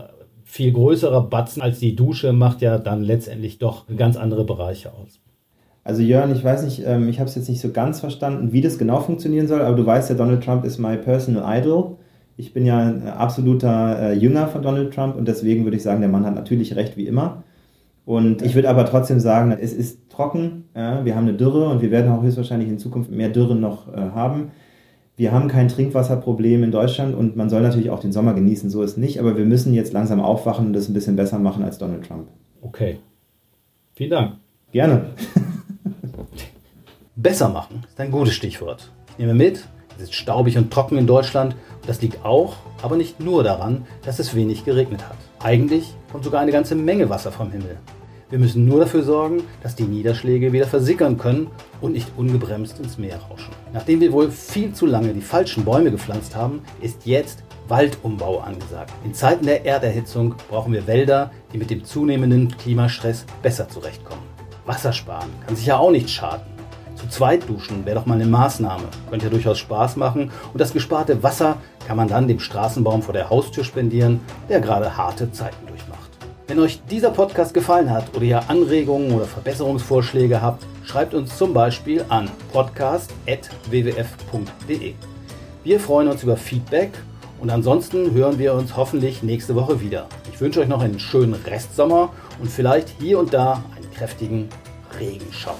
viel 0.45 0.71
größerer 0.71 1.21
Batzen 1.29 1.61
als 1.61 1.79
die 1.79 1.95
Dusche 1.95 2.31
macht 2.31 2.61
ja 2.61 2.79
dann 2.79 3.03
letztendlich 3.03 3.59
doch 3.59 3.85
ganz 3.95 4.15
andere 4.15 4.45
Bereiche 4.45 4.93
aus. 4.93 5.19
Also 5.83 6.01
Jörn, 6.01 6.33
ich 6.35 6.43
weiß 6.43 6.63
nicht, 6.63 6.83
ähm, 6.85 7.07
ich 7.07 7.19
habe 7.19 7.29
es 7.29 7.35
jetzt 7.35 7.49
nicht 7.49 7.61
so 7.61 7.71
ganz 7.71 7.99
verstanden, 7.99 8.51
wie 8.51 8.61
das 8.61 8.77
genau 8.79 8.99
funktionieren 9.01 9.47
soll, 9.47 9.61
aber 9.61 9.75
du 9.75 9.85
weißt 9.85 10.09
ja, 10.09 10.15
Donald 10.15 10.43
Trump 10.43 10.65
ist 10.65 10.79
my 10.79 10.97
personal 10.97 11.43
idol. 11.59 11.97
Ich 12.39 12.53
bin 12.53 12.65
ja 12.65 12.79
ein 12.79 13.05
absoluter 13.05 13.99
äh, 13.99 14.13
Jünger 14.13 14.47
von 14.47 14.61
Donald 14.61 14.93
Trump 14.93 15.17
und 15.17 15.27
deswegen 15.27 15.65
würde 15.65 15.75
ich 15.75 15.83
sagen, 15.83 15.99
der 15.99 16.09
Mann 16.09 16.25
hat 16.25 16.35
natürlich 16.35 16.75
recht 16.75 16.95
wie 16.95 17.05
immer. 17.05 17.43
Und 18.05 18.41
ich 18.41 18.55
würde 18.55 18.69
aber 18.69 18.85
trotzdem 18.85 19.19
sagen, 19.19 19.51
es 19.51 19.71
ist 19.71 20.09
trocken, 20.09 20.63
wir 20.73 21.15
haben 21.15 21.27
eine 21.27 21.33
Dürre 21.33 21.69
und 21.69 21.81
wir 21.81 21.91
werden 21.91 22.11
auch 22.11 22.23
höchstwahrscheinlich 22.23 22.67
in 22.67 22.79
Zukunft 22.79 23.11
mehr 23.11 23.29
Dürren 23.29 23.59
noch 23.59 23.93
äh, 23.93 23.97
haben. 24.15 24.51
Wir 25.15 25.33
haben 25.33 25.49
kein 25.49 25.67
Trinkwasserproblem 25.67 26.63
in 26.63 26.71
Deutschland 26.71 27.13
und 27.13 27.35
man 27.35 27.49
soll 27.49 27.61
natürlich 27.61 27.89
auch 27.89 27.99
den 27.99 28.13
Sommer 28.13 28.33
genießen, 28.33 28.69
so 28.69 28.83
ist 28.83 28.97
nicht, 28.97 29.19
aber 29.19 29.37
wir 29.37 29.43
müssen 29.43 29.73
jetzt 29.73 29.91
langsam 29.91 30.21
aufwachen 30.21 30.67
und 30.67 30.73
das 30.73 30.87
ein 30.87 30.93
bisschen 30.93 31.17
besser 31.17 31.39
machen 31.39 31.61
als 31.61 31.77
Donald 31.77 32.07
Trump. 32.07 32.29
Okay. 32.61 32.99
Vielen 33.95 34.11
Dank. 34.11 34.31
Gerne. 34.71 35.07
besser 37.17 37.49
machen 37.49 37.83
ist 37.85 37.99
ein 37.99 38.11
gutes 38.11 38.33
Stichwort. 38.33 38.91
Ich 39.11 39.19
nehme 39.19 39.33
mit, 39.33 39.67
es 39.97 40.03
ist 40.03 40.13
staubig 40.13 40.57
und 40.57 40.71
trocken 40.71 40.97
in 40.97 41.05
Deutschland. 41.05 41.55
Das 41.89 42.03
liegt 42.03 42.23
auch, 42.23 42.57
aber 42.83 42.97
nicht 42.97 43.19
nur 43.19 43.43
daran, 43.43 43.87
dass 44.05 44.19
es 44.19 44.35
wenig 44.35 44.63
geregnet 44.63 45.09
hat. 45.09 45.17
Eigentlich 45.39 45.95
kommt 46.11 46.23
sogar 46.23 46.39
eine 46.39 46.51
ganze 46.51 46.75
Menge 46.75 47.09
Wasser 47.09 47.31
vom 47.31 47.49
Himmel. 47.49 47.79
Wir 48.29 48.37
müssen 48.37 48.65
nur 48.65 48.81
dafür 48.81 49.01
sorgen, 49.01 49.41
dass 49.63 49.73
die 49.73 49.85
Niederschläge 49.85 50.53
wieder 50.53 50.67
versickern 50.67 51.17
können 51.17 51.47
und 51.81 51.93
nicht 51.93 52.11
ungebremst 52.15 52.77
ins 52.77 52.99
Meer 52.99 53.17
rauschen. 53.17 53.55
Nachdem 53.73 54.01
wir 54.01 54.11
wohl 54.11 54.29
viel 54.29 54.71
zu 54.71 54.85
lange 54.85 55.13
die 55.13 55.21
falschen 55.21 55.65
Bäume 55.65 55.89
gepflanzt 55.89 56.35
haben, 56.35 56.61
ist 56.79 57.07
jetzt 57.07 57.41
Waldumbau 57.67 58.37
angesagt. 58.37 58.93
In 59.03 59.15
Zeiten 59.15 59.47
der 59.47 59.65
Erderhitzung 59.65 60.35
brauchen 60.47 60.73
wir 60.73 60.85
Wälder, 60.85 61.31
die 61.51 61.57
mit 61.57 61.71
dem 61.71 61.83
zunehmenden 61.83 62.55
Klimastress 62.55 63.25
besser 63.41 63.67
zurechtkommen. 63.67 64.21
Wassersparen 64.67 65.31
kann 65.43 65.55
sich 65.55 65.65
ja 65.65 65.79
auch 65.79 65.89
nicht 65.89 66.11
schaden. 66.11 66.58
Zu 66.99 67.07
zweit 67.07 67.47
duschen 67.47 67.85
wäre 67.85 67.97
doch 67.97 68.05
mal 68.05 68.15
eine 68.15 68.25
Maßnahme. 68.25 68.83
Könnte 69.09 69.27
ja 69.27 69.31
durchaus 69.31 69.57
Spaß 69.57 69.95
machen. 69.95 70.31
Und 70.51 70.59
das 70.59 70.73
gesparte 70.73 71.23
Wasser 71.23 71.55
kann 71.87 71.95
man 71.95 72.09
dann 72.09 72.27
dem 72.27 72.39
Straßenbaum 72.39 73.01
vor 73.01 73.13
der 73.13 73.29
Haustür 73.29 73.63
spendieren, 73.63 74.19
der 74.49 74.59
gerade 74.59 74.97
harte 74.97 75.31
Zeiten 75.31 75.65
durchmacht. 75.65 76.09
Wenn 76.47 76.59
euch 76.59 76.81
dieser 76.89 77.11
Podcast 77.11 77.53
gefallen 77.53 77.89
hat 77.89 78.13
oder 78.15 78.25
ihr 78.25 78.49
Anregungen 78.49 79.13
oder 79.13 79.25
Verbesserungsvorschläge 79.25 80.41
habt, 80.41 80.65
schreibt 80.83 81.13
uns 81.13 81.37
zum 81.37 81.53
Beispiel 81.53 82.03
an 82.09 82.29
podcast.wwf.de. 82.51 84.93
Wir 85.63 85.79
freuen 85.79 86.09
uns 86.09 86.23
über 86.23 86.35
Feedback 86.35 86.91
und 87.39 87.49
ansonsten 87.49 88.13
hören 88.13 88.39
wir 88.39 88.55
uns 88.55 88.75
hoffentlich 88.75 89.23
nächste 89.23 89.55
Woche 89.55 89.79
wieder. 89.79 90.07
Ich 90.33 90.41
wünsche 90.41 90.59
euch 90.59 90.67
noch 90.67 90.81
einen 90.81 90.99
schönen 90.99 91.33
Restsommer 91.33 92.11
und 92.41 92.49
vielleicht 92.49 92.89
hier 92.99 93.19
und 93.19 93.33
da 93.33 93.63
einen 93.77 93.89
kräftigen 93.91 94.49
Regenschauer. 94.99 95.55